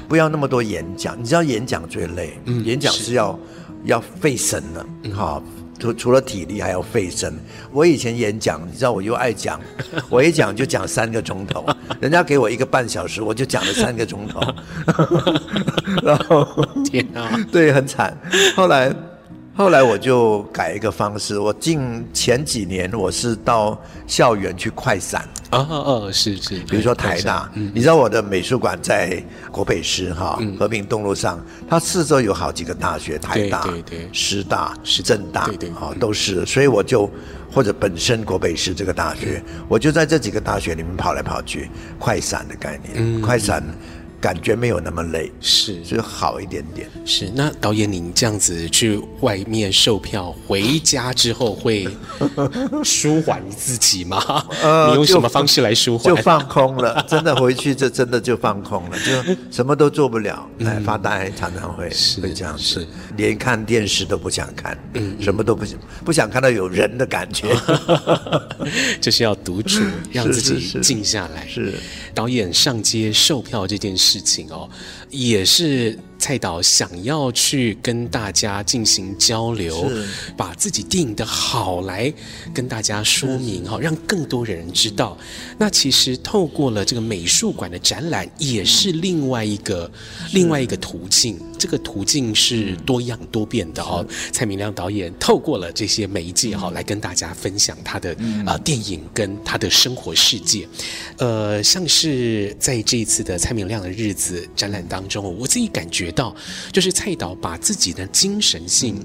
[0.08, 3.38] 不要那么多演讲，你知道演讲最累，嗯、演讲是要是
[3.86, 7.34] 要费神的，哈、嗯，除除了体力还要费神。
[7.72, 9.60] 我以前演讲，你知道我又爱讲，
[10.10, 11.65] 我一讲就讲三个钟头，
[12.00, 14.41] 人家给我一个半小时，我就讲了三个钟头，
[16.04, 16.48] 然后
[16.86, 18.15] 天啊，对，很惨。
[18.56, 18.93] 后来。
[19.60, 33.65] 后来我就改一个方式，我近前几年我是到校园去快闪，哦哦是是，比如说台大，你知道我的美术馆在国北师哈和平东路上，它四周有好几个大学，台大、
[34.12, 37.10] 师大、是政大，对对，好都是，所以我就
[37.51, 43.63] 或者本身国北师这个大学，我就在这几个大学里面跑来跑去，快闪的概念，快闪。
[44.19, 46.89] 感觉没有那么累，是就好一点点。
[47.06, 51.88] 是那导演，您这样子去外面售票，回家之后会
[52.84, 54.43] 舒缓自己吗？
[54.63, 56.15] 呃，你用什么方式来舒缓？
[56.15, 61.88] 就放空了， 真的回去就真的就放空了，就什么都做不了，哎，发呆，常常会
[62.21, 67.56] 会这样子，连看电视都不想看，嗯，什么都不想，不想看到有人的感觉，
[68.99, 71.47] 就是要独处，让自己静下来。
[71.47, 71.75] 是
[72.15, 74.08] 导演上街售票这件事。
[74.17, 74.69] 事情哦，
[75.10, 75.97] 也是。
[76.19, 79.88] 蔡导想要去跟大家进行交流，
[80.36, 82.12] 把自己电影的好来
[82.51, 85.15] 跟大家说明哈，让更多人知道。
[85.60, 89.89] 那其实透过了这个美术馆的展览，也是另外一个
[90.34, 91.39] 另外一个途径。
[91.58, 94.06] 这个途径是多样多变的哦。
[94.32, 98.15] 蔡明亮导演透过了这些媒介哈，来跟大家分享他的
[98.46, 100.67] 啊电影跟他的生活世界。
[101.17, 106.12] 呃，像是在这一次的蔡明亮的日子展览当中，我自己感觉。
[106.17, 106.36] 到
[106.72, 108.96] 就是蔡导把自己的精神性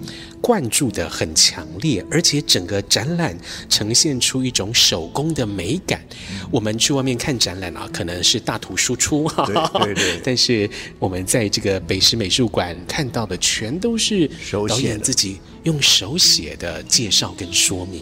[0.40, 3.36] 灌注的很强烈，而且整个展览
[3.68, 6.02] 呈现出一种手工的美感。
[6.50, 10.20] 我们去外面看展览啊，可能是大图输出，对对对。
[10.24, 14.30] 但是我们在这个北师美术馆看到的，全都是
[14.68, 18.00] 导演自己用手写的介绍跟说明。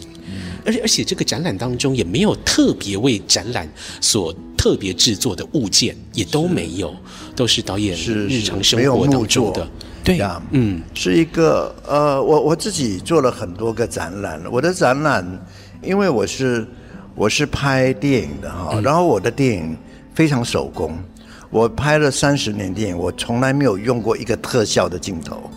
[0.65, 3.67] 而且而且这个展览当中也没有特别为展览
[3.99, 6.95] 所特别制作的物件，也都没有。
[7.33, 9.67] 都是导演日常生活当中的，
[10.03, 15.25] 对呀，嗯，是一个呃，我我自己做了很多个展览，我的展览，
[15.81, 16.67] 因为我是
[17.15, 19.75] 我是拍电影的哈，然后我的电影
[20.13, 20.95] 非常手工，
[21.51, 25.51] 我拍了三十年电影，我从来没有用过一个特效的镜头，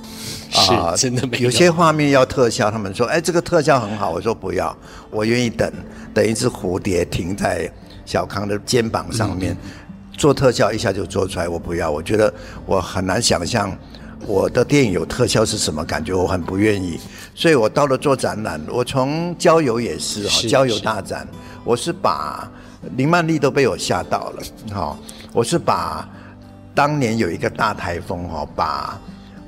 [0.68, 1.44] 啊，真的没有。
[1.44, 4.76] 有些画面要特效，他们说，哎，这个特效很好，我说不要，
[5.10, 5.72] 我愿意等
[6.12, 7.70] 等一只蝴蝶停在
[8.04, 9.56] 小康的肩膀上面。
[10.16, 11.90] 做特效一下就做出来，我不要。
[11.90, 12.32] 我觉得
[12.66, 13.76] 我很难想象
[14.26, 17.00] 我的电影有特效是什么感觉，我很不愿意。
[17.34, 21.26] 所以我到了做展览，我从郊游也是哈，郊游大展，
[21.64, 22.48] 我是把
[22.96, 24.96] 林曼丽都被我吓到了哈。
[25.34, 26.08] 我是把
[26.74, 28.98] 当年有一个大台风哈，把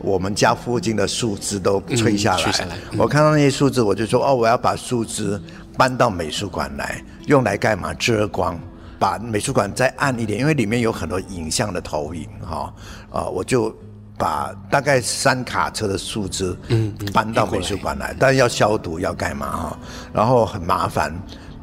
[0.01, 2.43] 我们家附近的树枝都吹下来。
[2.43, 2.77] 嗯，下来。
[2.99, 5.41] 我看到那些树枝，我就说哦，我要把树枝
[5.79, 7.95] 搬到美术馆来，用来干嘛？
[7.95, 8.59] 遮光。
[8.99, 12.75] 把美术馆再暗一点，因为里面有很多影像的投影哈，
[13.13, 13.73] 啊，我就
[14.19, 19.79] 把大概三卡车的树枝嗯搬到美术馆来，但是要消毒要干嘛哈，
[20.13, 21.15] 然后很麻烦，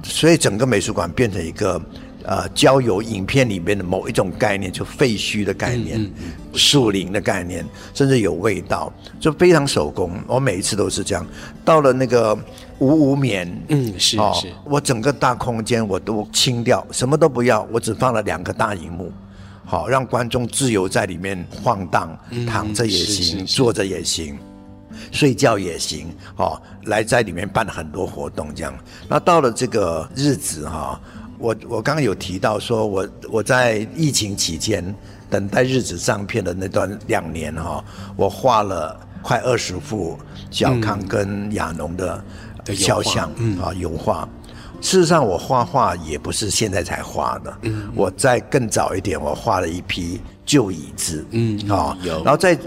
[0.04, 1.82] 所以整个美术馆变成一个。
[2.26, 6.10] 呃，交友影片里面的某一种概念，就废墟的概念，
[6.54, 10.12] 树林的概念，甚至有味道，就非常手工。
[10.26, 11.28] 我每一次都是这样。
[11.66, 12.34] 到了那个
[12.80, 19.12] 五五眠，嗯，是哦，是，我整个大空间我都清掉，什么都不要，我只放了两个大荧幕，
[19.66, 24.40] 好让观众自由在里面晃荡，躺着也行，坐着也行，
[25.12, 28.74] 睡觉也行，好来在里面办很多活动这样。
[29.10, 30.98] 那到了这个日子哈。
[31.44, 34.96] 我我刚刚有提到说，我我在疫情期间
[35.30, 37.84] 等待日子上片的那段两年哈，
[38.16, 40.18] 我画了快二十幅
[40.50, 42.24] 小康跟亚农的
[42.68, 43.30] 肖像
[43.62, 44.26] 啊油画。
[44.80, 52.58] 事实上，我画画也不是现在才画的，嗯我在更早一点，我画了一批旧椅子，嗯啊，然后在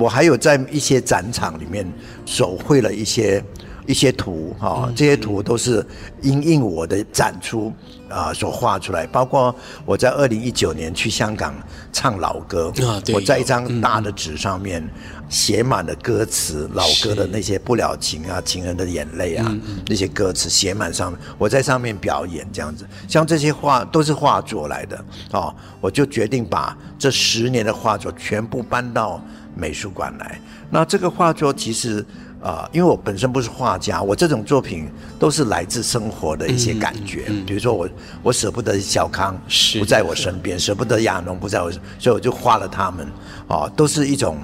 [0.00, 1.86] 我还有在一些展场里面
[2.26, 3.40] 手绘了一些。
[3.86, 5.86] 一些图哈，这些图都是
[6.22, 7.70] 因应我的展出
[8.14, 9.06] 啊所画出来。
[9.06, 11.54] 包括我在二零一九年去香港
[11.92, 12.72] 唱老歌，
[13.12, 14.82] 我在一张大的纸上面
[15.28, 19.54] 写满了歌词，老歌的那些不了情啊、情人的眼泪啊，
[19.88, 22.86] 那些歌词写满上面，我在上面表演这样子。
[23.08, 29.20] 像这些画都是画作来的哦，我就决定把这十年的画作全部搬到
[29.56, 30.40] 美术馆来。
[30.70, 32.04] 那这个画作其实。
[32.44, 34.86] 啊、呃，因为我本身不是画家，我这种作品
[35.18, 37.24] 都是来自生活的一些感觉。
[37.28, 37.88] 嗯嗯、比如说我，
[38.22, 39.34] 我舍不得小康
[39.78, 43.06] 不在我身边，舍不得亚农不在我，所以我就画了他们。
[43.48, 44.36] 啊、呃，都是一种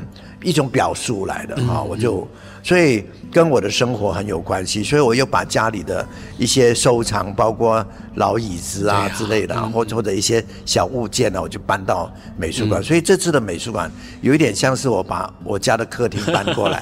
[0.42, 2.26] 一种表述来的啊、呃，我就
[2.62, 6.06] 所以跟我的生活很有关系，所以我又把家里的
[6.38, 12.80] 一些收藏，包括老椅子啊之类的，或者、或者一些小物件呢，我就搬到美术馆。
[12.80, 16.78] 嗯、所以这次的美术馆有一点像是我把我家的客厅搬过来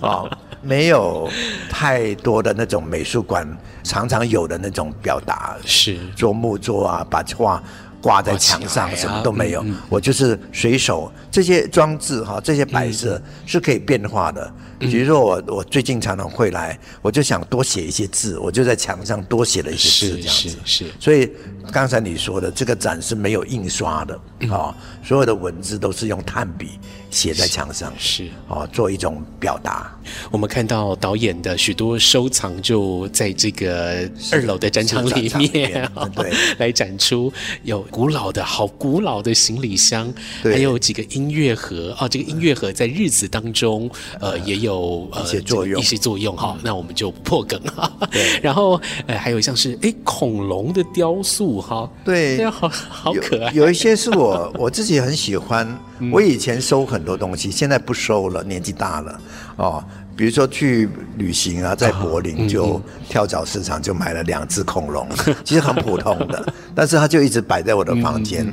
[0.00, 0.24] 啊。
[0.24, 0.30] 呃
[0.64, 1.28] 没有
[1.68, 3.44] 太多的那种美术馆
[3.82, 7.60] 常常有的那种表达，是做木作啊，把画
[8.02, 9.64] 挂在墙上，什么都没有。
[9.88, 14.52] 我就是随手这些装置哈，这些摆设是可以变化的。
[14.80, 20.58] 比如说我我最近常常会来，我就想多写一些字，我就在墙上多写了一些字，这样子。
[20.64, 21.30] 是，所以
[21.70, 24.14] 刚才你说的这个展是没有印刷的
[24.50, 26.80] 啊，所有的文字都是用炭笔。
[27.12, 29.94] 写在墙上是哦，做一种表达。
[30.30, 37.32] 我们看到导演的许多收藏就在这个二楼的展场里面，对，来展出
[37.64, 46.58] 有古老的好古老的行李箱，还有几个音乐盒哦，这个音乐盒在日子当中呃也有一些作用，一些作用哈。
[46.64, 47.60] 那我们就不破梗
[48.42, 53.52] 然后呃还有像是哎恐龙的雕塑哈，对，好好可爱。
[53.52, 55.78] 有一些是我我自己很喜欢。
[56.10, 59.20] 我以前收很多东西，现在不收了，年纪大了
[59.56, 59.84] 哦。
[60.14, 65.08] 比如说去旅行啊，在柏林就跳蚤市场就买了两只恐龙，
[65.42, 68.46] 其实很普通的， 但是它就一直摆在我的房间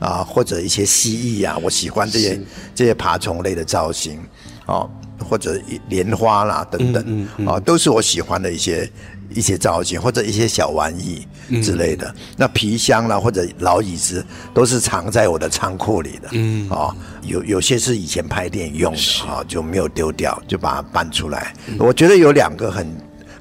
[0.00, 2.40] 啊，或者一些蜥蜴啊，我喜欢这些
[2.74, 4.20] 这些爬虫类的造型
[4.66, 5.56] 哦，或者
[5.88, 8.90] 莲花啦等等啊，都是我喜欢的一些。
[9.34, 11.26] 一些造型或者一些小玩意
[11.62, 16.28] 之类的，嗯、那皮箱啦或者老椅子都是藏在我的仓库里的。
[16.32, 21.54] 嗯，哦，有有些是以前拍电影用的啊、哦，就没有丢掉，就把它搬出来。
[21.66, 22.86] 嗯、我觉得有两个很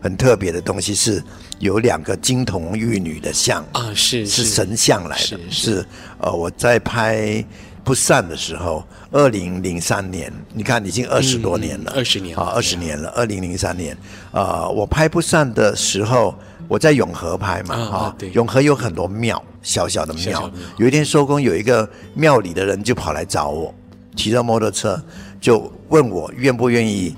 [0.02, 1.24] 很特别的东西，是
[1.60, 5.86] 有两个金童玉女的像啊，是是神像来的，是
[6.18, 7.46] 呃我在拍。
[7.86, 8.82] 不散的时候，
[9.14, 13.10] 二零零三年，你看已经二十多年了，二十年啊，二十年了。
[13.16, 13.96] 二零零三年，
[14.32, 16.34] 呃，我拍不上的时候，
[16.68, 20.52] 我在永和拍嘛，哈，永和有很多庙，小小的庙。
[20.78, 23.72] 有一天收工，有一个庙里的人就跑来找我，
[24.16, 25.00] 骑着摩托车
[25.40, 27.16] 就问我愿不愿意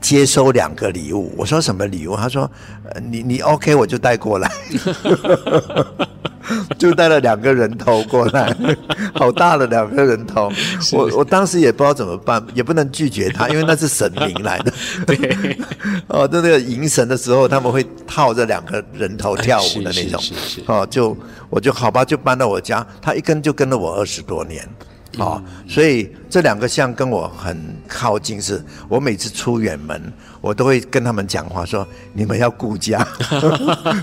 [0.00, 1.32] 接收两个礼物。
[1.36, 2.16] 我说什么礼物？
[2.16, 2.50] 他说，
[2.90, 4.50] 呃，你你 OK，我就带过来。
[6.78, 8.54] 就带了两个人头过来，
[9.14, 10.50] 好大的两个人头，
[10.92, 14.72] 我我当时也不知道怎么办，也不能拒绝他，因为那是神明来的。
[15.06, 15.58] 对，
[16.08, 20.22] 哦，在那个迎神的时候，他们会套着两个人头跳舞的那种。
[20.66, 21.16] 哦，就
[21.48, 24.66] 我就好吧，就搬到我家，他一跟就跟了我二十多年。
[25.18, 27.58] 哦，所以这两个像跟我很
[27.88, 30.12] 靠近，是我每次出远门，
[30.42, 32.98] 我都会跟他们讲话说：你们要顾家，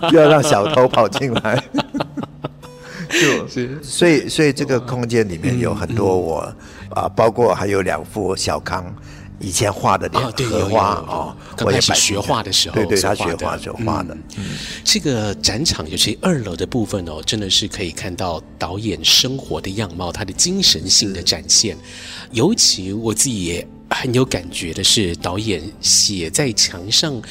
[0.09, 1.63] 不要让小偷跑进来。
[3.21, 6.39] 就 是，所以所以这个空间里面有很多我
[6.89, 8.84] 啊，包括还有两幅小康
[9.39, 14.15] 以前画的点荷花哦，刚开始学画的时候，对对，他学画时候画的。
[14.38, 14.45] 嗯，
[14.84, 21.78] 这个展场尤其二楼的部分哦，真的是可以看到导演生活的样貌，他的精神性的展现。
[22.32, 23.68] 尤其我自己也。
[23.94, 27.22] 很有感觉的是，导演写在墙上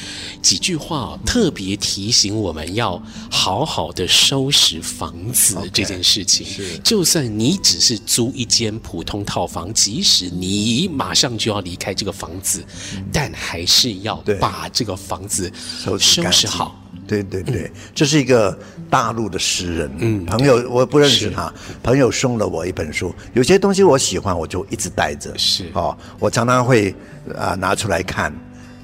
[0.41, 6.45] 几句话，特别提醒我们要好好的收拾房子这件事情。
[6.47, 16.82] Okay, 是，就算你只是租一间普通套房，即使你马上就要离开这个房子，嗯、但还是要把这个房子收拾好。
[17.05, 18.57] 对对对，这是一个
[18.89, 26.91] 大陆的诗人，嗯，朋友我不认识他，朋友送了我一本书，有些东西我喜欢，我就一直带着，是哦，我常常会
[27.35, 28.33] 啊、呃、拿出来看，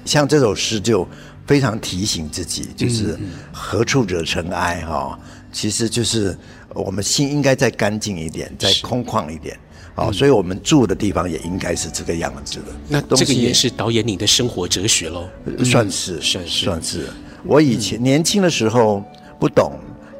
[0.04, 1.08] 像这首诗就
[1.46, 3.18] 非常提醒自己，就是
[3.52, 5.18] 何处惹尘埃哈、哦，
[5.50, 6.36] 其实就是
[6.74, 9.58] 我们心应该再干净一点，再空旷一点，
[9.94, 12.66] 哦、嗯，所以我们住的地方也应该是这个样子的。
[12.86, 17.08] 那这个也是导演你的生活哲学喽、嗯，算是算是算是。
[17.44, 19.02] 我以前年轻的时候
[19.38, 19.72] 不懂，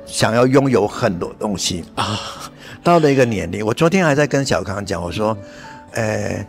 [0.07, 2.18] 想要拥有很多东西啊。
[2.83, 5.37] 到了一个年龄，我昨天还在跟小康讲，我说，
[5.93, 6.47] 呃，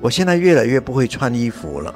[0.00, 1.94] 我现在越来越不会穿衣服了。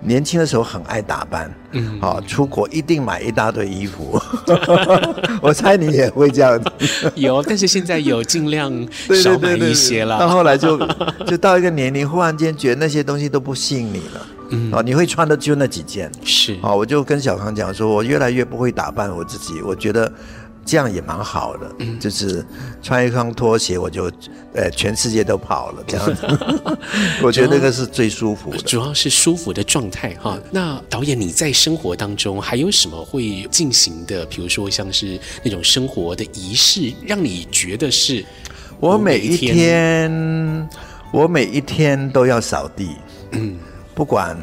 [0.00, 4.20] 年轻的时候很爱打扮，嗯，好，出国一定买一大堆衣服。
[5.40, 6.70] 我猜你也会这样子。
[7.14, 8.70] 有，但是现在有尽量
[9.22, 10.18] 少买一些了。
[10.18, 10.78] 到后来就
[11.26, 14.26] 就到一个年龄，忽然间觉得那些东西都不吸引你了。
[14.50, 20.12] 嗯，啊，你会穿的就那几件，是，啊，我就跟小康讲说，我越来越不会打扮我自己，我觉得
[20.64, 22.44] 这样也蛮好的，嗯，就是
[22.82, 24.10] 穿一双拖鞋，我就，
[24.54, 26.26] 呃，全世界都跑了，这样子，
[27.22, 30.38] 我觉得那个是最舒服的，主要是舒服的状态哈。
[30.50, 34.24] 那导演你在生活当中还有什么会进行的？
[34.26, 38.24] 比如说像是那种生活的仪式，让你觉得是
[38.80, 40.68] 我每一天，
[41.12, 42.90] 我每一天都要扫地，
[43.32, 43.58] 嗯。
[43.94, 44.36] 不管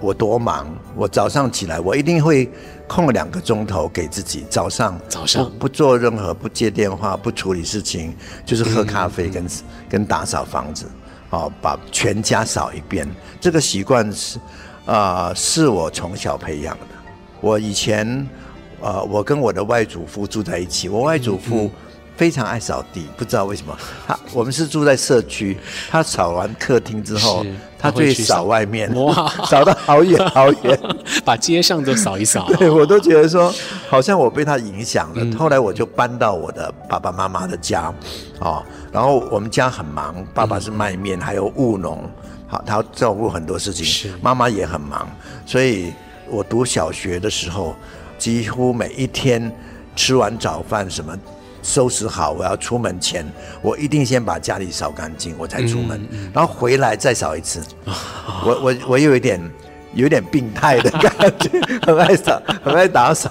[0.00, 0.66] 我多忙，
[0.96, 2.50] 我早上起来，我一定会
[2.88, 4.44] 空两个钟头给自己。
[4.50, 8.14] 早上早上不，不做任何，不接电话，不处理事情，
[8.44, 9.50] 就是喝咖啡跟、嗯、
[9.88, 10.86] 跟打扫房子，
[11.30, 13.08] 哦，把全家扫一遍。
[13.40, 14.38] 这个习惯是
[14.86, 16.86] 啊、呃，是我从小培养的。
[17.40, 18.08] 我以前
[18.80, 21.70] 啊、呃，我跟我的外祖父住在一起，我外祖父。
[22.16, 23.76] 非常爱扫地，不知道为什么。
[24.06, 25.56] 他我们是住在社区，
[25.90, 27.44] 他扫完客厅之后，
[27.78, 30.78] 他就会扫外面，哇， 扫到好远 好远，
[31.24, 32.46] 把街上都扫一扫。
[32.58, 33.52] 对，我都觉得说，
[33.88, 35.24] 好像我被他影响了。
[35.24, 35.34] 嗯。
[35.36, 37.92] 后来我就搬到我的爸爸妈妈的家，
[38.40, 42.08] 哦，然后我们家很忙，爸爸是卖面，还有务农，
[42.46, 45.08] 好，他照顾很多事情，妈妈也很忙，
[45.46, 45.92] 所以
[46.28, 47.74] 我读小学的时候，
[48.18, 49.50] 几乎每一天
[49.96, 51.16] 吃完早饭什么。
[51.62, 53.26] 收拾好，我要出门前，
[53.62, 57.60] 我一定先把家里扫干净，我才出门，嗯、然后回来再扫一次。
[57.84, 57.94] 哦、
[58.44, 59.40] 我我我有一点。
[59.94, 61.50] 有点病态的感觉，
[61.82, 63.30] 很爱扫，很爱打扫，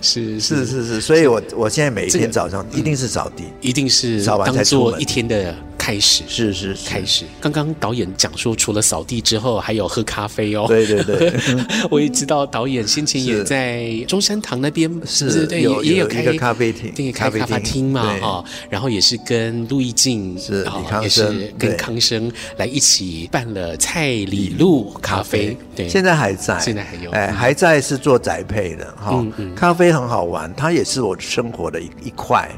[0.00, 0.66] 是是。
[0.66, 7.24] 是是，所以我我现在每一天早上一定是扫地，一定是扫完才做一天的开始，是是开始。
[7.40, 10.64] 刚刚导演讲说，除了扫地之后，还有喝咖啡哦。
[10.66, 11.32] 对对对，
[11.90, 18.44] 我也知道导演先前也在中山堂那边，是对，也也有开个咖啡厅，对，开咖啡厅嘛哈。
[18.70, 25.56] 然后也是跟陆毅静是李康生，也是跟康生来一起办了蔡李路咖啡。
[25.74, 29.10] 对，现在还在，现在还有，哎，还在是做宅配的哈。
[29.12, 32.48] 嗯嗯，咖啡很好玩，它也是我生活的一一块。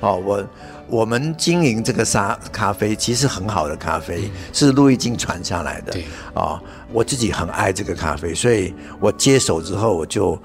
[0.00, 0.44] 哦，我
[0.88, 5.92] 我们经营这个沙咖啡，其实很好的咖啡，嗯、是路易经传下来的。
[5.92, 6.58] 对，哦，
[6.90, 10.38] 我自己很爱这个咖啡，所以我接手之后我就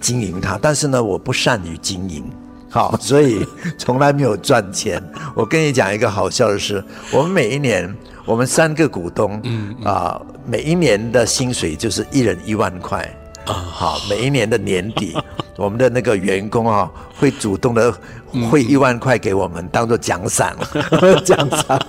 [0.00, 0.56] 经营它。
[0.62, 2.24] 但是呢，我不善于经营，
[2.70, 3.44] 好， 所以
[3.76, 5.02] 从来没有赚钱。
[5.34, 7.92] 我跟你讲一个好笑的事，我们每一年。
[8.26, 13.00] 我们三个股东，嗯啊、呃，每一年的薪水就是一人一万块
[13.46, 13.54] 啊。
[13.54, 15.16] 好，每一年的年底，
[15.56, 17.92] 我们的那个员工啊，会主动的
[18.50, 20.54] 汇一万块给我们当做奖赏，
[21.24, 21.80] 奖赏。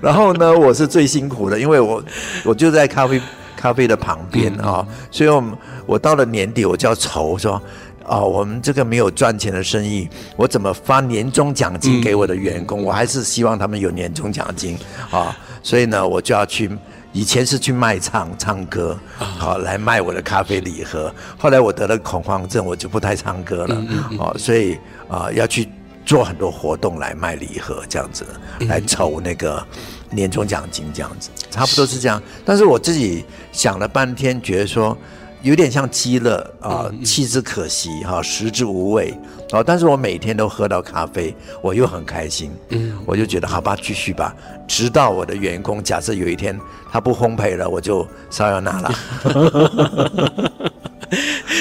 [0.00, 2.02] 然后呢，我是最辛苦的，因为我
[2.44, 3.20] 我就在咖啡
[3.56, 5.56] 咖啡的旁边啊，所以我们
[5.86, 7.60] 我到了年底我就要愁说。
[8.06, 12.80] 哦，我们这个没有赚钱的生意，我怎么发年终奖金给我的员工？
[12.80, 14.74] 嗯、我还是希望他们有年终奖金
[15.12, 16.68] 啊、哦，所以呢，我就要去。
[17.12, 21.12] 以前是去卖唱唱歌，好、哦、来卖我的咖啡礼盒。
[21.38, 23.84] 后来我得了恐慌症，我就不太唱歌了。
[24.18, 24.74] 哦，所以
[25.08, 25.68] 啊、呃，要去
[26.06, 28.24] 做很多活动来卖礼盒，这样子
[28.68, 29.64] 来筹那个
[30.10, 32.22] 年终奖金，这样子差不多是这样。
[32.44, 34.96] 但是我自己想了半天，觉得说。
[35.42, 36.30] 有点像鸡肋
[36.60, 39.14] 啊，弃之可惜哈，食之无味
[39.50, 39.62] 啊。
[39.62, 44.34] 但是我每天都喝到咖啡，我又很开心，嗯，我就觉得好吧，继续吧，
[44.68, 46.58] 直到我的员工假设有一天
[46.92, 48.92] 他不烘焙了，我就烧要拿了。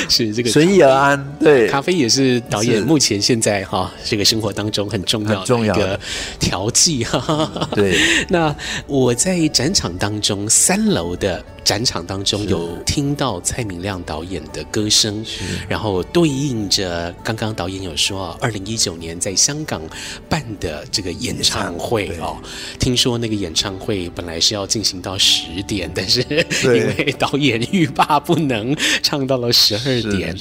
[0.08, 6.00] 是这个随遇而安，对，咖啡也是导演目前现在哈这个生活当中很重要的一个
[6.40, 7.50] 调剂哈。
[7.72, 7.98] 对，
[8.30, 8.56] 那
[8.86, 11.44] 我在展场当中三楼的。
[11.70, 15.24] 展场当中有听到蔡明亮导演的歌声，
[15.68, 19.80] 然后对应着刚刚导演有说，二零一九年在香港
[20.28, 22.38] 办的这个演唱会哦，
[22.80, 26.22] 听说那个演唱会本来是要进行到十点，但是
[26.64, 30.36] 因为导演欲罢不能，唱到了十二点，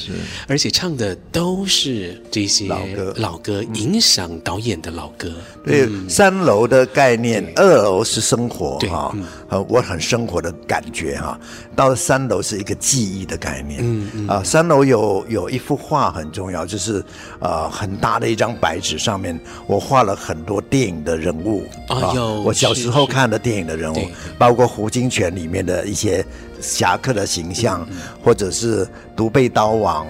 [0.47, 5.31] 而且唱的都是这些老歌，老歌影响导演的老歌。
[5.63, 9.15] 对，三楼的概念，二楼是生活哈，
[9.51, 11.18] 呃，我很生活的感觉。
[11.19, 11.39] 哈，
[11.77, 13.81] 到了三楼是一个记忆的概念。
[13.83, 17.05] 嗯嗯啊，三楼有有一幅画很重要，就是
[17.41, 21.67] 呃很大的一张白纸上面，我画了很多电影的人物。
[21.89, 23.99] 啊，有我小时候看的电影的人物，
[24.39, 26.25] 包括胡金铨里面的一些
[26.61, 27.87] 侠客的形象，
[28.23, 30.07] 或者是独臂刀王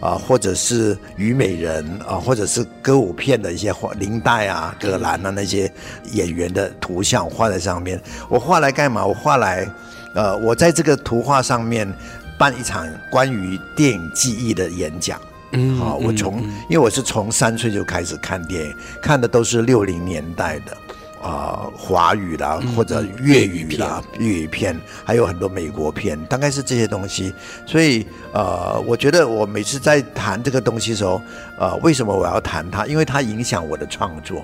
[0.00, 5.70] 啊，或者是虞美人啊，或者是歌舞片的一些画，林黛啊、葛兰啊那些
[6.12, 8.00] 演员的图像画在上面。
[8.28, 9.04] 我画来干嘛？
[9.04, 9.68] 我画来。
[10.14, 11.90] 呃，我在这个图画上面
[12.38, 15.20] 办一场关于电影记忆的演讲。
[15.52, 20.76] 嗯，好，我从因为我是从三岁就开始看电影，看的都是六零年代的
[21.22, 27.34] 啊华语啦或者粤语啦粤语片，还有很多美国片，大概是这些东西。
[27.66, 31.20] 所以呃，我觉得我每次在谈这个东西的时候，
[31.58, 32.86] 呃，为什么我要谈它？
[32.86, 34.42] 因为它影响我的创作。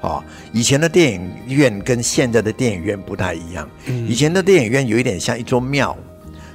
[0.00, 0.22] 哦，
[0.52, 3.68] 以前的电影院跟现在的电影院不太一样。
[3.86, 5.96] 以前的电影院有一点像一座庙，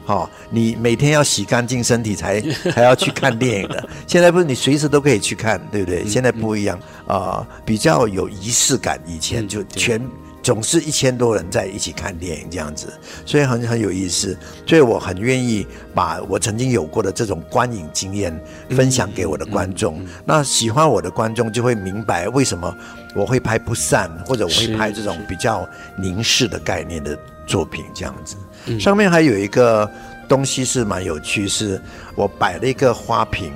[0.06, 2.42] 哦，你每天要洗干净身体才
[2.74, 3.90] 还要去看电影的。
[4.08, 6.06] 现在不是你随时都可以去看，对不对？
[6.08, 9.00] 现在不一样，啊，比较有仪式感。
[9.06, 10.02] 以前就全。
[10.44, 12.92] 总是一千多人在一起看电影这样子，
[13.26, 14.38] 所以很很有意思，
[14.68, 15.66] 所以我很愿意
[15.96, 18.38] 把我曾经有过的这种观影经验
[18.72, 20.06] 分享给我的观众。
[20.26, 22.76] 那喜欢我的观众就会明白为什么
[23.14, 28.36] 我会拍不散，或者我会拍这种比较凝视的概念的作品这样子。
[28.80, 29.90] 上面还有一个
[30.28, 31.82] 东西是蛮有趣，是
[32.16, 33.52] 我摆了一个花瓶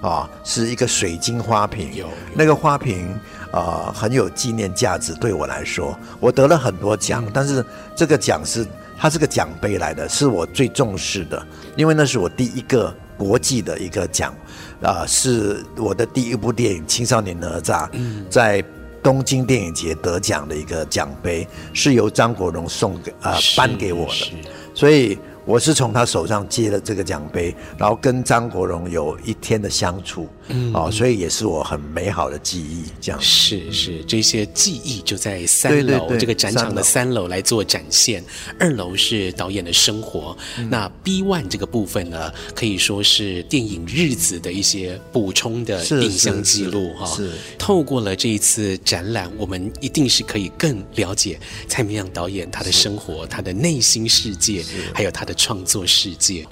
[0.00, 3.18] 啊，是一个水晶花瓶，有那个花瓶。
[3.52, 7.64] 啊，很有纪念价值对我来说，我得了很多奖，但是
[7.96, 8.64] 这个奖是
[8.96, 11.44] 它是个奖杯来的，是我最重视的，
[11.74, 14.32] 因为那是我第一个国际的一个奖，
[14.80, 18.62] 啊、呃，是我的第一部电影《青少年哪吒》嗯在
[19.02, 24.32] 东京电影节得奖的一个奖杯，是由张国荣送给呃颁给我的，
[24.74, 25.18] 所以。
[25.50, 32.84] 我是从他手上接了这个奖杯，然后跟张国荣有一天的相处，嗯，哦，所以也是我很美好的记忆。
[33.00, 38.22] 这样是是，这些记忆就在三楼这个展场的三楼来做展现，
[38.60, 40.36] 二楼是导演的生活。
[40.56, 47.04] 嗯、那 B one 这个部分呢，可以说是电影日子的一些补充的影像记录哈。
[47.06, 47.28] 是
[47.58, 55.34] 透过了这一次展览，我们一定是可以更了解蔡明亮导演他的生活、他的内心世界，还有他的。
[55.40, 56.46] 创作世界，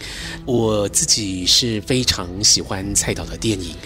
[0.47, 3.77] 我自己是非常喜欢蔡导的电影，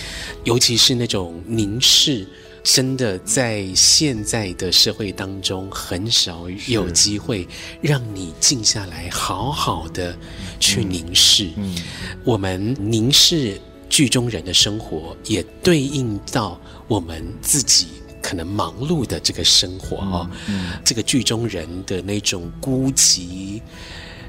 [0.44, 2.24] 尤其是那种凝视，
[2.62, 7.48] 真的在现在的社会当中很少有机会
[7.80, 10.16] 让你静下来，好好的
[10.60, 11.50] 去凝视。
[11.56, 11.74] 嗯，
[12.22, 17.88] 我们凝视剧中人的生活，也对应到我们自己
[18.22, 20.30] 可能忙碌的这个生活哦。
[20.46, 23.60] 嗯，这个剧中人的那种孤寂。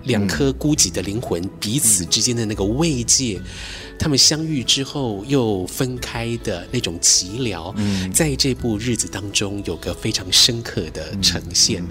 [0.05, 3.39] 两颗孤寂的灵魂彼此之间的那个慰藉，
[3.97, 7.73] 他们相遇之后又分开的那种寂寥，
[8.11, 11.83] 在这部日子当中有个非常深刻的呈现。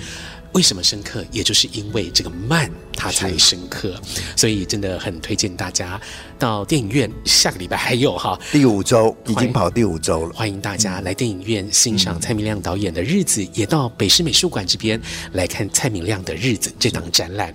[0.53, 1.25] 为什么深刻？
[1.33, 3.99] 也就是因为这个慢，它才深刻。
[4.37, 6.01] 所以真的很推荐大家
[6.39, 7.11] 到电影院。
[7.25, 10.33] 下个礼拜还有哈，第五周已经跑第五周了。
[10.35, 15.01] 欢迎大家来电影院欣赏蔡明亮导演的《日子》，也到北师美术馆这边
[15.33, 17.55] 来看蔡明亮的《日子》这档展览。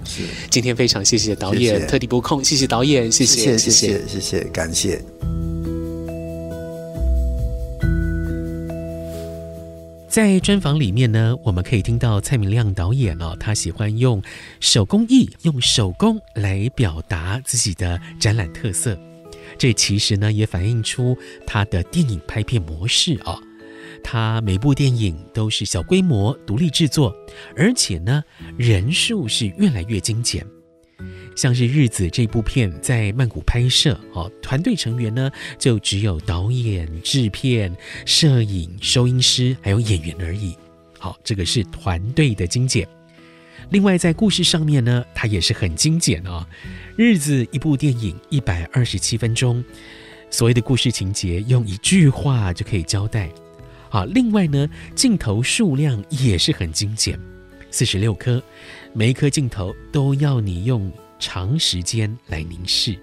[0.49, 4.99] 今天非常谢谢导演特地拨空，谢谢导演，谢谢，谢谢，谢谢，谢谢，感谢。
[10.17, 14.19] 在专访里面呢，我们可以听到蔡明亮导演哦，他喜欢用
[14.59, 18.99] 手工艺、用手工来表达自己的展览特色。
[19.59, 21.15] 这其实呢，也反映出
[21.45, 23.39] 他的电影拍片模式啊。
[24.03, 27.15] 他每部电影都是小规模独立制作，
[27.55, 28.23] 而且呢，
[28.57, 30.43] 人数是越来越精简。
[31.37, 37.71] 像是《日子》这部片在曼谷拍摄，哦，团队成员呢就只有导演、制片、
[38.07, 40.57] 摄影、收音师还有演员而已。
[40.97, 42.87] 好，这个是团队的精简。
[43.69, 46.43] 另外，在故事上面呢，它也是很精简哦。
[46.97, 49.63] 《日子》一部电影一百二十七分钟，
[50.31, 53.29] 所谓的故事情节用一句话就可以交代。
[53.91, 57.19] 啊，另外呢，镜头数量也是很精简，
[57.69, 58.41] 四十六颗，
[58.91, 60.91] 每一颗镜头都要你用。
[61.19, 62.97] 长时间来凝视，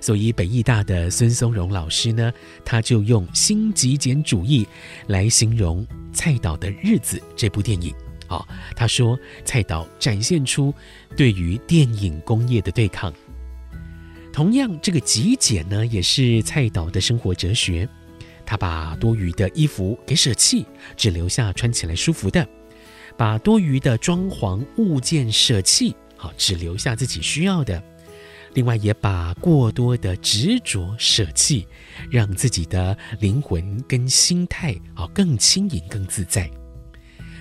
[0.00, 2.32] 所以北艺大的孙松荣老师呢，
[2.64, 4.66] 他就用新极简主义
[5.06, 7.94] 来形容蔡导的日子这部电影。
[8.28, 10.72] 哦，他说蔡导展现出
[11.16, 13.12] 对于电影工业的对抗。
[14.32, 17.88] 同样，这个极简呢，也是蔡导的生活哲学。
[18.46, 20.66] 他把多余的衣服给舍弃，
[20.96, 22.44] 只留下穿起来舒服的；
[23.16, 25.94] 把多余的装潢物件舍弃。
[26.36, 27.82] 只留下自己需要的，
[28.54, 31.66] 另外也把过多的执着舍弃，
[32.10, 36.50] 让自己的灵魂跟心态啊更轻盈、更自在。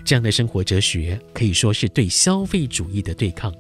[0.06, 3.54] 这样的生活哲学可以说是对消费主义的对抗。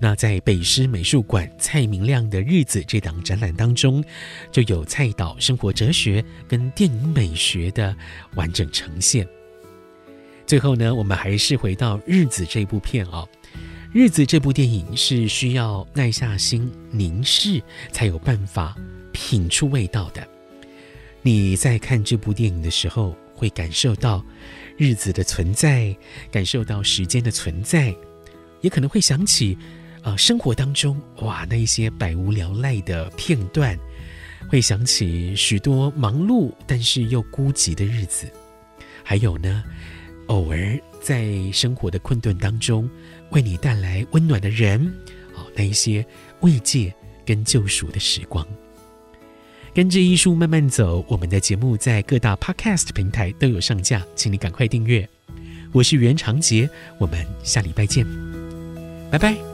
[0.00, 4.02] 那在北师美术馆蔡明亮的日子这档展览当中，
[4.50, 7.94] 就有蔡导生活哲学跟电影美学的
[8.34, 9.24] 完整呈现。
[10.44, 13.24] 最后呢，我们还是回到日子这部片啊。
[13.92, 18.74] 日子这部电影是需要耐下心凝视，才有办法
[19.12, 20.26] 品出味道的。
[21.20, 24.24] 你在看这部电影的时候，会感受到
[24.78, 25.94] 日子的存在，
[26.30, 27.94] 感受到时间的存在，
[28.62, 29.58] 也可能会想起，
[30.00, 33.78] 啊、呃，生活当中哇，那一些百无聊赖的片段，
[34.48, 38.26] 会想起许多忙碌但是又孤寂的日子，
[39.04, 39.62] 还有呢，
[40.28, 42.88] 偶尔在生活的困顿当中。
[43.32, 44.80] 为你带来温暖的人，
[45.34, 46.04] 哦，那一些
[46.40, 46.94] 慰藉
[47.26, 48.46] 跟救赎的时光。
[49.74, 55.08] 跟着艺术慢慢走，我们的节目在各大 Podcast 平台都有上架，请你赶快订阅。
[55.72, 56.68] 我是袁长杰，
[56.98, 58.06] 我们下礼拜见，
[59.10, 59.51] 拜拜。